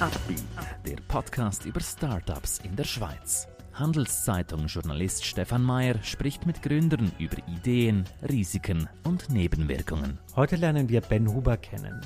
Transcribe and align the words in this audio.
Upbeat, 0.00 0.44
der 0.86 0.96
Podcast 1.08 1.64
über 1.66 1.80
Startups 1.80 2.60
in 2.60 2.76
der 2.76 2.84
Schweiz. 2.84 3.48
Handelszeitung-Journalist 3.72 5.24
Stefan 5.24 5.64
Mayer 5.64 6.00
spricht 6.04 6.46
mit 6.46 6.62
Gründern 6.62 7.10
über 7.18 7.36
Ideen, 7.48 8.04
Risiken 8.28 8.88
und 9.02 9.28
Nebenwirkungen. 9.28 10.20
Heute 10.36 10.54
lernen 10.54 10.88
wir 10.88 11.00
Ben 11.00 11.26
Huber 11.26 11.56
kennen. 11.56 12.00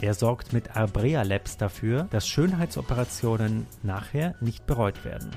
Er 0.00 0.14
sorgt 0.14 0.52
mit 0.52 0.76
Arbrea 0.76 1.22
Labs 1.22 1.56
dafür, 1.56 2.08
dass 2.10 2.26
Schönheitsoperationen 2.26 3.68
nachher 3.84 4.34
nicht 4.40 4.66
bereut 4.66 5.04
werden. 5.04 5.30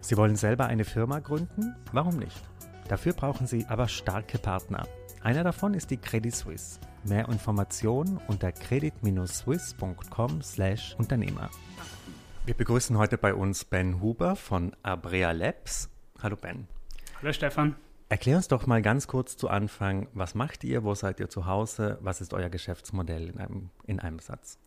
Sie 0.00 0.16
wollen 0.16 0.36
selber 0.36 0.68
eine 0.68 0.84
Firma 0.84 1.18
gründen? 1.18 1.76
Warum 1.92 2.16
nicht? 2.16 2.40
Dafür 2.88 3.12
brauchen 3.12 3.46
Sie 3.46 3.66
aber 3.68 3.88
starke 3.88 4.38
Partner. 4.38 4.86
Einer 5.22 5.44
davon 5.44 5.74
ist 5.74 5.90
die 5.90 5.98
Credit 5.98 6.34
Suisse. 6.34 6.80
Mehr 7.04 7.28
Informationen 7.28 8.18
unter 8.26 8.52
credit-swiss.com/Unternehmer. 8.52 11.50
Wir 12.46 12.54
begrüßen 12.54 12.96
heute 12.96 13.18
bei 13.18 13.34
uns 13.34 13.66
Ben 13.66 14.00
Huber 14.00 14.34
von 14.34 14.74
Abrea 14.82 15.32
Labs. 15.32 15.90
Hallo 16.22 16.36
Ben. 16.36 16.66
Hallo 17.20 17.34
Stefan. 17.34 17.74
Erklär 18.08 18.36
uns 18.36 18.48
doch 18.48 18.66
mal 18.66 18.80
ganz 18.80 19.08
kurz 19.08 19.36
zu 19.36 19.50
Anfang, 19.50 20.08
was 20.14 20.34
macht 20.34 20.64
ihr, 20.64 20.84
wo 20.84 20.94
seid 20.94 21.20
ihr 21.20 21.28
zu 21.28 21.44
Hause, 21.44 21.98
was 22.00 22.22
ist 22.22 22.32
euer 22.32 22.48
Geschäftsmodell 22.48 23.28
in 23.28 23.38
einem, 23.38 23.68
in 23.86 24.00
einem 24.00 24.20
Satz? 24.20 24.58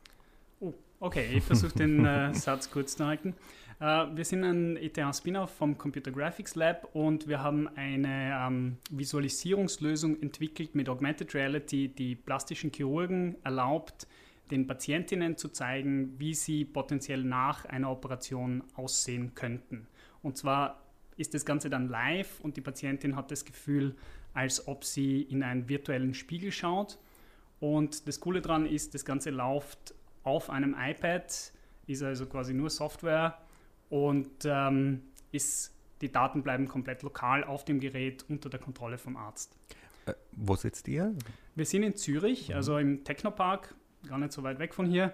Oh, 0.60 0.76
okay, 1.00 1.26
ich 1.34 1.44
versuche 1.44 1.74
den 1.74 2.06
äh, 2.06 2.32
Satz 2.36 2.70
kurz 2.70 2.96
zu 2.96 3.08
halten. 3.08 3.34
Äh, 3.84 4.16
wir 4.16 4.24
sind 4.24 4.46
ein 4.46 4.78
ETH-Spin-off 4.78 5.52
vom 5.52 5.78
Computer 5.78 6.10
Graphics 6.10 6.56
Lab 6.56 6.88
und 6.96 7.28
wir 7.28 7.44
haben 7.44 7.68
eine 7.76 8.34
ähm, 8.34 8.78
Visualisierungslösung 8.90 10.22
entwickelt 10.22 10.74
mit 10.74 10.88
Augmented 10.88 11.36
Reality, 11.36 11.90
die 11.90 12.16
plastischen 12.16 12.72
Chirurgen 12.72 13.36
erlaubt, 13.44 14.08
den 14.52 14.68
Patientinnen 14.68 15.36
zu 15.36 15.50
zeigen, 15.50 16.18
wie 16.18 16.34
sie 16.34 16.64
potenziell 16.64 17.26
nach 17.26 17.66
einer 17.66 17.92
Operation 17.92 18.64
aussehen 18.76 19.36
könnten. 19.36 19.88
Und 20.22 20.38
zwar 20.38 20.82
ist 21.18 21.34
das 21.34 21.46
Ganze 21.46 21.70
dann 21.70 21.90
live 21.90 22.40
und 22.40 22.56
die 22.56 22.62
Patientin 22.62 23.18
hat 23.18 23.32
das 23.32 23.44
Gefühl, 23.44 23.96
als 24.34 24.66
ob 24.66 24.86
sie 24.86 25.24
in 25.24 25.44
einen 25.44 25.68
virtuellen 25.68 26.14
Spiegel 26.14 26.54
schaut. 26.54 27.00
Und 27.60 28.08
das 28.08 28.22
Coole 28.22 28.42
daran 28.42 28.66
ist, 28.66 28.94
das 28.94 29.04
Ganze 29.04 29.30
läuft 29.30 29.94
auf 30.24 30.50
einem 30.50 30.74
iPad, 30.80 31.26
ist 31.86 32.02
also 32.02 32.26
quasi 32.28 32.54
nur 32.54 32.70
Software 32.70 33.43
und 33.94 34.46
ähm, 34.46 35.04
ist, 35.32 35.72
die 36.02 36.12
Daten 36.12 36.42
bleiben 36.42 36.68
komplett 36.68 37.04
lokal 37.04 37.44
auf 37.44 37.64
dem 37.64 37.80
Gerät 37.80 38.26
unter 38.28 38.50
der 38.50 38.60
Kontrolle 38.60 38.98
vom 38.98 39.16
Arzt. 39.16 39.56
Äh, 40.08 40.14
wo 40.32 40.56
sitzt 40.56 40.88
ihr? 40.88 41.14
Wir 41.54 41.66
sind 41.68 41.84
in 41.84 41.96
Zürich, 41.96 42.50
mhm. 42.50 42.56
also 42.56 42.80
im 42.80 43.04
Technopark, 43.04 43.76
gar 44.08 44.18
nicht 44.18 44.32
so 44.32 44.42
weit 44.42 44.58
weg 44.58 44.74
von 44.74 44.88
hier 44.88 45.14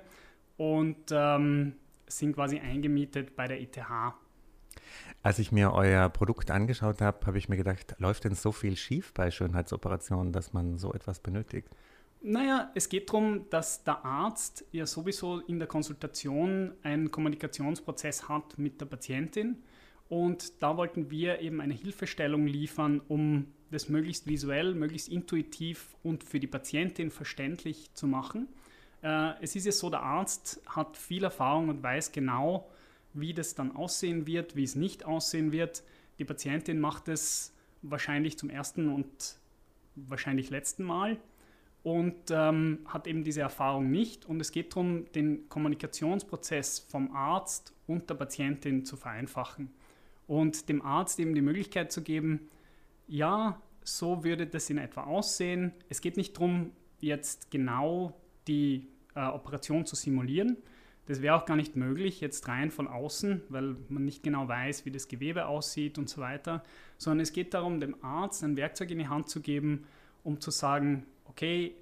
und 0.55 1.11
ähm, 1.11 1.73
sind 2.07 2.35
quasi 2.35 2.59
eingemietet 2.59 3.35
bei 3.35 3.49
der 3.49 3.59
ETH. 3.59 3.77
Als 5.23 5.39
ich 5.39 5.51
mir 5.51 5.73
euer 5.73 6.07
Produkt 6.07 6.49
angeschaut 6.49 7.01
habe, 7.01 7.27
habe 7.27 7.37
ich 7.37 7.49
mir 7.49 7.57
gedacht, 7.57 7.97
läuft 7.97 8.23
denn 8.23 8.33
so 8.33 8.53
viel 8.53 8.77
schief 8.77 9.13
bei 9.13 9.29
Schönheitsoperationen, 9.29 10.31
dass 10.31 10.53
man 10.53 10.77
so 10.77 10.93
etwas 10.93 11.19
benötigt? 11.19 11.67
Naja, 12.21 12.69
es 12.75 12.89
geht 12.89 13.09
darum, 13.09 13.49
dass 13.49 13.83
der 13.83 14.03
Arzt 14.03 14.65
ja 14.73 14.85
sowieso 14.85 15.39
in 15.39 15.57
der 15.57 15.69
Konsultation 15.69 16.73
einen 16.83 17.11
Kommunikationsprozess 17.11 18.27
hat 18.27 18.57
mit 18.57 18.81
der 18.81 18.87
Patientin. 18.87 19.63
Und 20.09 20.61
da 20.61 20.75
wollten 20.75 21.09
wir 21.11 21.39
eben 21.39 21.61
eine 21.61 21.73
Hilfestellung 21.73 22.45
liefern, 22.45 23.01
um 23.07 23.47
das 23.71 23.87
möglichst 23.87 24.27
visuell, 24.27 24.73
möglichst 24.75 25.07
intuitiv 25.07 25.95
und 26.03 26.23
für 26.23 26.39
die 26.39 26.47
Patientin 26.47 27.09
verständlich 27.09 27.93
zu 27.93 28.07
machen. 28.07 28.49
Äh, 29.01 29.33
es 29.41 29.55
ist 29.55 29.65
ja 29.65 29.71
so, 29.71 29.89
der 29.89 30.01
Arzt 30.01 30.61
hat 30.67 30.97
viel 30.97 31.23
Erfahrung 31.23 31.69
und 31.69 31.83
weiß 31.83 32.11
genau, 32.11 32.69
wie 33.13 33.33
das 33.33 33.55
dann 33.55 33.75
aussehen 33.75 34.27
wird, 34.27 34.55
wie 34.55 34.63
es 34.63 34.75
nicht 34.75 35.05
aussehen 35.05 35.51
wird. 35.51 35.83
Die 36.17 36.25
Patientin 36.25 36.79
macht 36.79 37.07
es 37.07 37.53
wahrscheinlich 37.81 38.37
zum 38.37 38.49
ersten 38.49 38.89
und 38.89 39.37
wahrscheinlich 39.95 40.49
letzten 40.49 40.83
Mal 40.83 41.17
und 41.89 42.29
ähm, 42.29 42.79
hat 42.85 43.07
eben 43.07 43.23
diese 43.23 43.41
Erfahrung 43.41 43.89
nicht. 43.89 44.27
Und 44.27 44.39
es 44.39 44.51
geht 44.51 44.73
darum, 44.73 45.11
den 45.13 45.49
Kommunikationsprozess 45.49 46.77
vom 46.77 47.15
Arzt 47.15 47.73
und 47.87 48.11
der 48.11 48.13
Patientin 48.13 48.85
zu 48.85 48.95
vereinfachen 48.95 49.73
und 50.27 50.69
dem 50.69 50.83
Arzt 50.83 51.19
eben 51.19 51.33
die 51.33 51.41
Möglichkeit 51.41 51.91
zu 51.91 52.03
geben, 52.03 52.47
ja, 53.07 53.59
so 53.83 54.23
würde 54.23 54.45
das 54.45 54.69
in 54.69 54.77
etwa 54.77 55.05
aussehen. 55.05 55.73
Es 55.89 56.01
geht 56.01 56.15
nicht 56.15 56.35
darum, 56.35 56.73
jetzt 56.99 57.49
genau 57.49 58.13
die 58.47 58.87
äh, 59.15 59.21
Operation 59.25 59.87
zu 59.87 59.95
simulieren. 59.95 60.57
Das 61.07 61.23
wäre 61.23 61.35
auch 61.35 61.45
gar 61.45 61.55
nicht 61.55 61.75
möglich, 61.75 62.21
jetzt 62.21 62.47
rein 62.47 62.69
von 62.69 62.87
außen, 62.87 63.41
weil 63.49 63.75
man 63.87 64.05
nicht 64.05 64.21
genau 64.21 64.47
weiß, 64.47 64.85
wie 64.85 64.91
das 64.91 65.07
Gewebe 65.07 65.47
aussieht 65.47 65.97
und 65.97 66.07
so 66.07 66.21
weiter, 66.21 66.63
sondern 66.99 67.21
es 67.21 67.33
geht 67.33 67.55
darum, 67.55 67.79
dem 67.79 67.95
Arzt 68.03 68.43
ein 68.43 68.57
Werkzeug 68.57 68.91
in 68.91 68.99
die 68.99 69.07
Hand 69.07 69.27
zu 69.27 69.41
geben, 69.41 69.87
um 70.23 70.39
zu 70.39 70.51
sagen, 70.51 71.07
okay, 71.39 71.73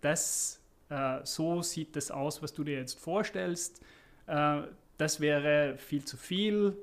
das, 0.00 0.60
äh, 0.88 1.20
so 1.22 1.62
sieht 1.62 1.94
das 1.94 2.10
aus, 2.10 2.42
was 2.42 2.52
du 2.52 2.64
dir 2.64 2.78
jetzt 2.78 2.98
vorstellst, 2.98 3.80
äh, 4.26 4.62
das 4.98 5.20
wäre 5.20 5.76
viel 5.78 6.04
zu 6.04 6.16
viel, 6.16 6.76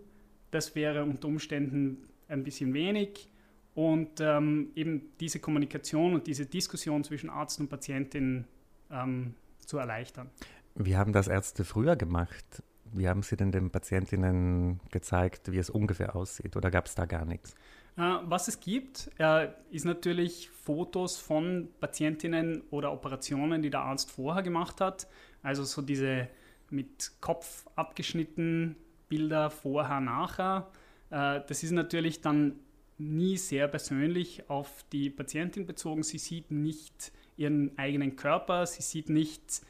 das 0.50 0.74
wäre 0.76 1.04
unter 1.04 1.28
Umständen 1.28 2.08
ein 2.30 2.44
bisschen 2.44 2.74
wenig. 2.74 3.28
Und 3.74 4.20
ähm, 4.20 4.72
eben 4.76 5.12
diese 5.20 5.40
Kommunikation 5.40 6.14
und 6.14 6.28
diese 6.28 6.46
Diskussion 6.46 7.06
zwischen 7.06 7.30
Arzt 7.30 7.60
und 7.62 7.70
Patientin 7.70 8.46
ähm, 8.90 9.34
zu 9.66 9.78
erleichtern. 9.78 10.30
Wie 10.76 10.98
haben 10.98 11.14
das 11.14 11.30
Ärzte 11.30 11.64
früher 11.64 11.96
gemacht? 11.96 12.64
Wie 12.92 13.08
haben 13.08 13.24
Sie 13.24 13.38
denn 13.38 13.54
den 13.54 13.70
Patientinnen 13.72 14.82
gezeigt, 14.92 15.54
wie 15.54 15.58
es 15.58 15.70
ungefähr 15.70 16.18
aussieht? 16.18 16.58
Oder 16.58 16.70
gab 16.70 16.88
es 16.88 16.96
da 16.96 17.06
gar 17.06 17.24
nichts? 17.24 17.56
Äh, 18.02 18.20
was 18.24 18.48
es 18.48 18.60
gibt, 18.60 19.12
äh, 19.20 19.50
ist 19.70 19.86
natürlich 19.86 20.50
Fotos 20.50 21.18
von 21.18 21.70
Patientinnen 21.80 22.64
oder 22.72 22.92
Operationen, 22.92 23.62
die 23.62 23.70
der 23.70 23.82
Arzt 23.82 24.10
vorher 24.10 24.42
gemacht 24.42 24.82
hat. 24.82 25.08
Also 25.44 25.64
so 25.64 25.84
diese 25.84 26.28
mit 26.72 27.12
Kopf 27.22 27.68
abgeschnitten 27.76 28.76
Bilder 29.08 29.52
vorher, 29.52 30.00
nachher. 30.00 30.72
Äh, 31.12 31.42
das 31.48 31.62
ist 31.62 31.72
natürlich 31.72 32.22
dann 32.22 32.56
nie 32.98 33.38
sehr 33.38 33.68
persönlich 33.68 34.50
auf 34.50 34.84
die 34.92 35.12
Patientin 35.12 35.68
bezogen. 35.68 36.02
Sie 36.02 36.18
sieht 36.18 36.50
nicht 36.50 37.12
ihren 37.38 37.78
eigenen 37.78 38.16
Körper, 38.16 38.66
sie 38.66 38.82
sieht 38.82 39.10
nicht 39.10 39.62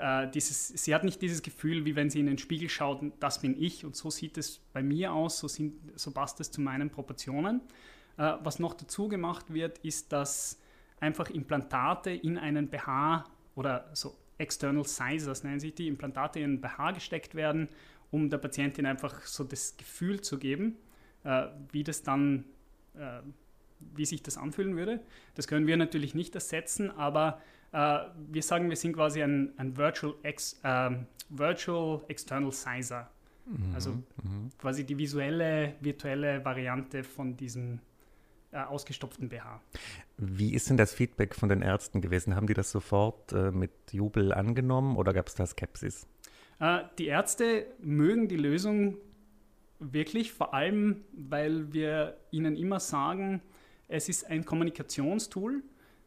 äh, 0.00 0.30
dieses, 0.30 0.68
sie 0.68 0.94
hat 0.94 1.04
nicht 1.04 1.20
dieses 1.20 1.42
Gefühl, 1.42 1.84
wie 1.84 1.94
wenn 1.94 2.10
sie 2.10 2.20
in 2.20 2.26
den 2.26 2.38
Spiegel 2.38 2.68
schaut, 2.68 3.02
das 3.20 3.40
bin 3.40 3.60
ich 3.60 3.84
und 3.84 3.94
so 3.94 4.10
sieht 4.10 4.38
es 4.38 4.58
bei 4.72 4.82
mir 4.82 5.12
aus, 5.12 5.38
so, 5.38 5.48
sind, 5.48 5.74
so 5.94 6.10
passt 6.10 6.40
es 6.40 6.50
zu 6.50 6.60
meinen 6.60 6.90
Proportionen. 6.90 7.60
Äh, 8.16 8.34
was 8.42 8.58
noch 8.58 8.74
dazu 8.74 9.08
gemacht 9.08 9.52
wird, 9.52 9.78
ist, 9.78 10.12
dass 10.12 10.58
einfach 11.00 11.30
Implantate 11.30 12.10
in 12.10 12.38
einen 12.38 12.68
BH 12.68 13.24
oder 13.54 13.90
so 13.92 14.16
External 14.38 14.84
Sizers 14.84 15.44
nennen 15.44 15.60
sich 15.60 15.74
die, 15.74 15.86
Implantate 15.88 16.38
in 16.38 16.44
einen 16.46 16.60
BH 16.60 16.92
gesteckt 16.92 17.34
werden, 17.34 17.68
um 18.10 18.30
der 18.30 18.38
Patientin 18.38 18.86
einfach 18.86 19.22
so 19.22 19.44
das 19.44 19.76
Gefühl 19.76 20.22
zu 20.22 20.38
geben, 20.38 20.76
äh, 21.24 21.48
wie 21.72 21.84
das 21.84 22.02
dann, 22.02 22.44
äh, 22.94 23.20
wie 23.94 24.06
sich 24.06 24.22
das 24.22 24.38
anfühlen 24.38 24.76
würde. 24.76 25.00
Das 25.34 25.46
können 25.46 25.66
wir 25.66 25.76
natürlich 25.76 26.14
nicht 26.14 26.34
ersetzen, 26.34 26.90
aber 26.90 27.40
äh, 27.72 27.98
wir 28.30 28.42
sagen, 28.42 28.68
wir 28.68 28.76
sind 28.76 28.94
quasi 28.94 29.22
ein, 29.22 29.52
ein 29.56 29.76
Virtual, 29.76 30.14
Ex, 30.22 30.60
äh, 30.62 30.90
Virtual 31.28 32.02
External 32.08 32.52
Sizer. 32.52 33.10
Mhm, 33.46 33.74
also 33.74 33.90
mhm. 33.90 34.50
quasi 34.58 34.84
die 34.84 34.96
visuelle, 34.96 35.74
virtuelle 35.80 36.44
Variante 36.44 37.02
von 37.04 37.36
diesem 37.36 37.80
äh, 38.52 38.58
ausgestopften 38.58 39.28
BH. 39.28 39.60
Wie 40.16 40.54
ist 40.54 40.68
denn 40.70 40.76
das 40.76 40.92
Feedback 40.92 41.34
von 41.34 41.48
den 41.48 41.62
Ärzten 41.62 42.00
gewesen? 42.00 42.34
Haben 42.34 42.46
die 42.46 42.54
das 42.54 42.70
sofort 42.70 43.32
äh, 43.32 43.50
mit 43.50 43.70
Jubel 43.92 44.32
angenommen 44.32 44.96
oder 44.96 45.12
gab 45.12 45.28
es 45.28 45.34
da 45.34 45.46
Skepsis? 45.46 46.06
Äh, 46.58 46.80
die 46.98 47.06
Ärzte 47.06 47.66
mögen 47.80 48.28
die 48.28 48.36
Lösung 48.36 48.96
wirklich, 49.78 50.32
vor 50.32 50.52
allem, 50.52 51.04
weil 51.12 51.72
wir 51.72 52.16
ihnen 52.30 52.56
immer 52.56 52.80
sagen, 52.80 53.40
es 53.88 54.08
ist 54.08 54.26
ein 54.26 54.44
Kommunikationstool 54.44 55.62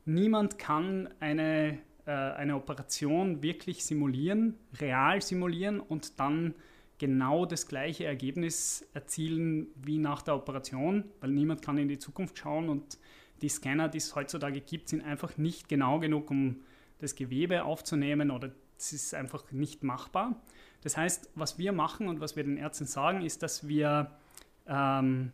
niemand 0.05 0.57
kann 0.57 1.09
eine, 1.19 1.79
äh, 2.05 2.11
eine 2.11 2.55
Operation 2.55 3.41
wirklich 3.41 3.83
simulieren, 3.85 4.57
real 4.79 5.21
simulieren 5.21 5.79
und 5.79 6.19
dann 6.19 6.55
genau 6.97 7.45
das 7.45 7.67
gleiche 7.67 8.05
Ergebnis 8.05 8.87
erzielen 8.93 9.67
wie 9.75 9.97
nach 9.97 10.21
der 10.21 10.35
Operation, 10.35 11.05
weil 11.19 11.31
niemand 11.31 11.61
kann 11.61 11.77
in 11.77 11.87
die 11.87 11.99
Zukunft 11.99 12.37
schauen 12.37 12.69
und 12.69 12.97
die 13.41 13.49
Scanner, 13.49 13.89
die 13.89 13.97
es 13.97 14.15
heutzutage 14.15 14.61
gibt, 14.61 14.89
sind 14.89 15.03
einfach 15.03 15.37
nicht 15.37 15.67
genau 15.67 15.99
genug, 15.99 16.31
um 16.31 16.61
das 16.99 17.15
Gewebe 17.15 17.65
aufzunehmen 17.65 18.31
oder 18.31 18.51
es 18.77 18.93
ist 18.93 19.13
einfach 19.13 19.51
nicht 19.51 19.83
machbar. 19.83 20.41
Das 20.81 20.95
heißt, 20.95 21.29
was 21.35 21.57
wir 21.57 21.73
machen 21.73 22.07
und 22.07 22.19
was 22.21 22.35
wir 22.35 22.43
den 22.43 22.57
Ärzten 22.57 22.85
sagen, 22.85 23.21
ist, 23.21 23.43
dass 23.43 23.67
wir 23.67 24.11
ähm, 24.67 25.31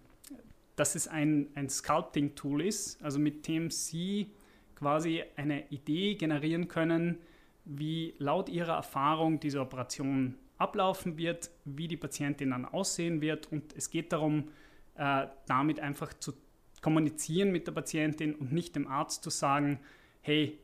dass 0.79 0.95
es 0.95 1.07
ein, 1.07 1.49
ein 1.55 1.69
Sculpting-Tool 1.69 2.61
ist, 2.61 3.01
also 3.03 3.19
mit 3.19 3.47
dem 3.47 3.69
sie 3.69 4.31
quasi 4.79 5.23
eine 5.35 5.69
Idee 5.69 6.15
generieren 6.15 6.67
können, 6.67 7.17
wie 7.65 8.15
laut 8.17 8.49
ihrer 8.49 8.75
Erfahrung 8.75 9.39
diese 9.39 9.59
Operation 9.59 10.35
ablaufen 10.57 11.17
wird, 11.17 11.51
wie 11.65 11.87
die 11.87 11.97
Patientin 11.97 12.51
dann 12.51 12.65
aussehen 12.65 13.21
wird. 13.21 13.51
Und 13.51 13.75
es 13.75 13.89
geht 13.89 14.11
darum, 14.11 14.49
äh, 14.95 15.27
damit 15.45 15.79
einfach 15.79 16.13
zu 16.13 16.33
kommunizieren 16.81 17.51
mit 17.51 17.67
der 17.67 17.73
Patientin 17.73 18.33
und 18.35 18.53
nicht 18.53 18.75
dem 18.75 18.87
Arzt 18.87 19.23
zu 19.23 19.29
sagen, 19.29 19.79
hey, 20.21 20.57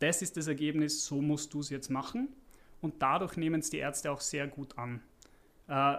das 0.00 0.20
ist 0.22 0.36
das 0.36 0.48
Ergebnis, 0.48 1.06
so 1.06 1.22
musst 1.22 1.54
du 1.54 1.60
es 1.60 1.70
jetzt 1.70 1.88
machen. 1.88 2.28
Und 2.80 3.00
dadurch 3.00 3.36
nehmen 3.36 3.60
es 3.60 3.70
die 3.70 3.78
Ärzte 3.78 4.10
auch 4.10 4.20
sehr 4.20 4.48
gut 4.48 4.76
an. 4.76 5.00
Äh, 5.68 5.98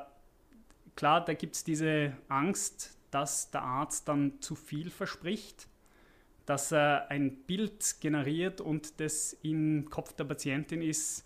klar, 0.95 1.23
da 1.23 1.33
gibt 1.33 1.55
es 1.55 1.63
diese 1.63 2.13
Angst, 2.27 2.97
dass 3.09 3.51
der 3.51 3.61
Arzt 3.61 4.07
dann 4.09 4.41
zu 4.41 4.55
viel 4.55 4.89
verspricht, 4.89 5.67
dass 6.45 6.71
er 6.71 7.09
ein 7.09 7.43
Bild 7.43 7.95
generiert 8.01 8.61
und 8.61 8.99
das 8.99 9.33
im 9.43 9.89
Kopf 9.89 10.13
der 10.13 10.25
Patientin 10.25 10.81
ist, 10.81 11.25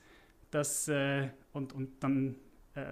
dass, 0.51 0.87
äh, 0.87 1.29
und, 1.53 1.73
und 1.73 2.03
dann, 2.03 2.35
äh, 2.75 2.85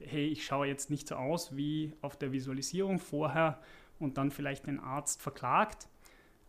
hey, 0.00 0.26
ich 0.26 0.44
schaue 0.44 0.66
jetzt 0.66 0.90
nicht 0.90 1.08
so 1.08 1.14
aus 1.14 1.56
wie 1.56 1.92
auf 2.00 2.16
der 2.16 2.32
Visualisierung 2.32 2.98
vorher 2.98 3.60
und 3.98 4.18
dann 4.18 4.30
vielleicht 4.30 4.66
den 4.66 4.80
Arzt 4.80 5.22
verklagt. 5.22 5.88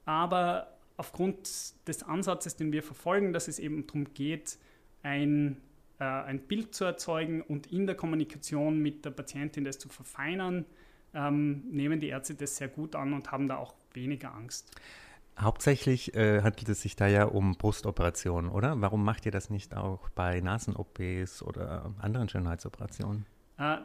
Aber 0.06 0.78
aufgrund 0.98 1.88
des 1.88 2.04
Ansatzes, 2.04 2.56
den 2.56 2.72
wir 2.72 2.84
verfolgen, 2.84 3.34
dass 3.34 3.48
es 3.48 3.60
eben 3.60 3.86
darum 3.86 4.14
geht, 4.14 4.58
ein, 5.04 5.62
äh, 6.00 6.04
ein 6.04 6.40
Bild 6.40 6.74
zu 6.74 6.86
erzeugen 6.86 7.42
und 7.42 7.72
in 7.72 7.86
der 7.86 7.96
Kommunikation 7.96 8.80
mit 8.80 9.06
der 9.06 9.12
Patientin 9.12 9.64
das 9.64 9.78
zu 9.78 9.90
verfeinern, 9.90 10.66
ähm, 11.14 11.64
nehmen 11.70 12.00
die 12.00 12.08
Ärzte 12.08 12.34
das 12.34 12.58
sehr 12.58 12.68
gut 12.68 12.96
an 12.96 13.14
und 13.14 13.32
haben 13.32 13.48
da 13.48 13.58
auch 13.58 13.76
weniger 13.96 14.34
Angst. 14.34 14.72
Hauptsächlich 15.40 16.14
äh, 16.14 16.42
handelt 16.42 16.70
es 16.70 16.82
sich 16.82 16.96
da 16.96 17.08
ja 17.08 17.26
um 17.26 17.56
Brustoperationen, 17.58 18.52
oder? 18.52 18.80
Warum 18.82 19.04
macht 19.04 19.26
ihr 19.26 19.32
das 19.32 19.50
nicht 19.50 19.76
auch 19.76 20.10
bei 20.10 20.40
Nasen-OPs 20.42 21.42
oder 21.42 21.92
anderen 22.00 22.30
Schönheitsoperationen? 22.30 23.26
Äh, 23.58 23.78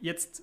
jetzt 0.00 0.42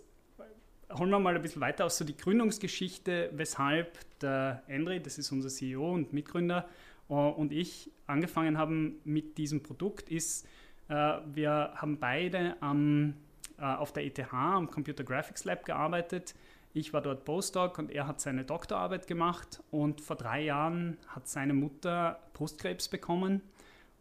holen 0.92 1.12
wir 1.12 1.20
mal 1.20 1.36
ein 1.36 1.42
bisschen 1.42 1.62
weiter 1.62 1.86
aus, 1.86 1.98
so 1.98 2.06
die 2.06 2.18
Gründungsgeschichte, 2.18 3.30
weshalb 3.34 3.98
der 4.20 4.64
André, 4.68 5.00
das 5.00 5.20
ist 5.20 5.32
unser 5.32 5.50
CEO 5.50 5.94
und 5.94 6.12
Mitgründer, 6.12 6.68
äh, 7.10 7.14
und 7.14 7.52
ich 7.52 7.92
angefangen 8.08 8.58
haben 8.58 9.00
mit 9.04 9.38
diesem 9.38 9.62
Produkt, 9.62 10.10
ist, 10.10 10.48
äh, 10.88 10.94
wir 11.26 11.74
haben 11.76 12.00
beide 12.00 12.56
am, 12.62 13.14
äh, 13.60 13.64
auf 13.64 13.94
der 13.94 14.06
ETH, 14.06 14.34
am 14.34 14.70
Computer 14.70 15.04
Graphics 15.04 15.46
Lab 15.46 15.66
gearbeitet 15.66 16.36
ich 16.76 16.92
war 16.92 17.02
dort 17.02 17.24
Postdoc 17.24 17.80
und 17.80 17.90
er 17.90 18.06
hat 18.06 18.20
seine 18.20 18.44
Doktorarbeit 18.44 19.08
gemacht 19.08 19.64
und 19.72 20.02
vor 20.02 20.18
drei 20.18 20.44
Jahren 20.44 20.98
hat 21.08 21.26
seine 21.30 21.54
Mutter 21.54 22.20
Brustkrebs 22.34 22.90
bekommen 22.90 23.42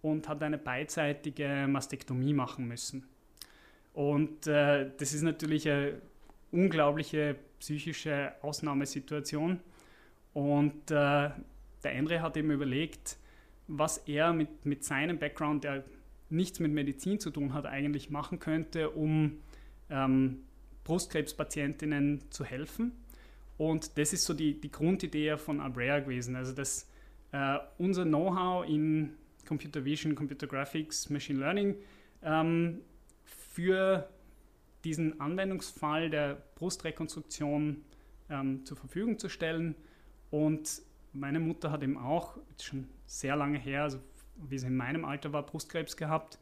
und 0.03 0.29
hat 0.29 0.43
eine 0.43 0.59
beidseitige 0.59 1.67
Mastektomie 1.69 2.35
machen 2.35 2.67
müssen. 2.67 3.07
Und 3.93 4.49
äh, 4.49 4.91
das 4.99 5.13
ist 5.13 5.23
natürlich 5.23 5.71
eine 5.71 6.03
unglaubliche 6.51 7.37
psychische 7.61 8.33
Ausnahmesituation. 8.43 9.61
Und 10.33 10.91
äh, 10.91 11.31
der 11.31 11.93
Andre 11.97 12.23
hat 12.23 12.37
eben 12.37 12.51
überlegt, 12.51 13.19
was 13.69 13.99
er 13.99 14.33
mit, 14.33 14.67
mit 14.67 14.83
seinem 14.83 15.21
Background, 15.21 15.63
der 15.63 15.85
nichts 16.29 16.59
mit 16.59 16.73
Medizin 16.73 17.21
zu 17.21 17.31
tun 17.31 17.55
hat, 17.55 17.67
eigentlich 17.67 18.11
machen 18.11 18.41
könnte, 18.41 18.91
um 18.91 19.39
ähm, 19.91 20.41
Brustkrebspatientinnen 20.85 22.31
zu 22.31 22.45
helfen. 22.45 22.93
Und 23.57 23.99
das 23.99 24.13
ist 24.13 24.25
so 24.25 24.35
die, 24.35 24.61
die 24.61 24.71
Grundidee 24.71 25.37
von 25.37 25.61
Abrea 25.61 26.01
gewesen. 26.01 26.37
Also, 26.37 26.53
dass 26.53 26.89
äh, 27.33 27.59
unser 27.79 28.05
Know-how 28.05 28.69
in 28.69 29.15
Computer 29.47 29.85
Vision, 29.85 30.15
Computer 30.15 30.47
Graphics, 30.47 31.11
Machine 31.11 31.39
Learning 31.39 31.77
ähm, 32.23 32.81
für 33.25 34.09
diesen 34.85 35.21
Anwendungsfall 35.21 36.11
der 36.11 36.43
Brustrekonstruktion 36.57 37.85
ähm, 38.29 38.65
zur 38.65 38.77
Verfügung 38.77 39.19
zu 39.19 39.29
stellen. 39.29 39.75
Und 40.31 40.83
meine 41.13 41.41
Mutter 41.41 41.71
hat 41.71 41.83
eben 41.83 41.97
auch, 41.97 42.39
schon 42.61 42.89
sehr 43.07 43.37
lange 43.37 43.59
her, 43.59 43.85
also 43.85 43.99
wie 44.49 44.59
sie 44.59 44.67
in 44.67 44.77
meinem 44.77 45.05
Alter 45.05 45.33
war, 45.33 45.45
Brustkrebs 45.45 45.97
gehabt. 45.97 46.39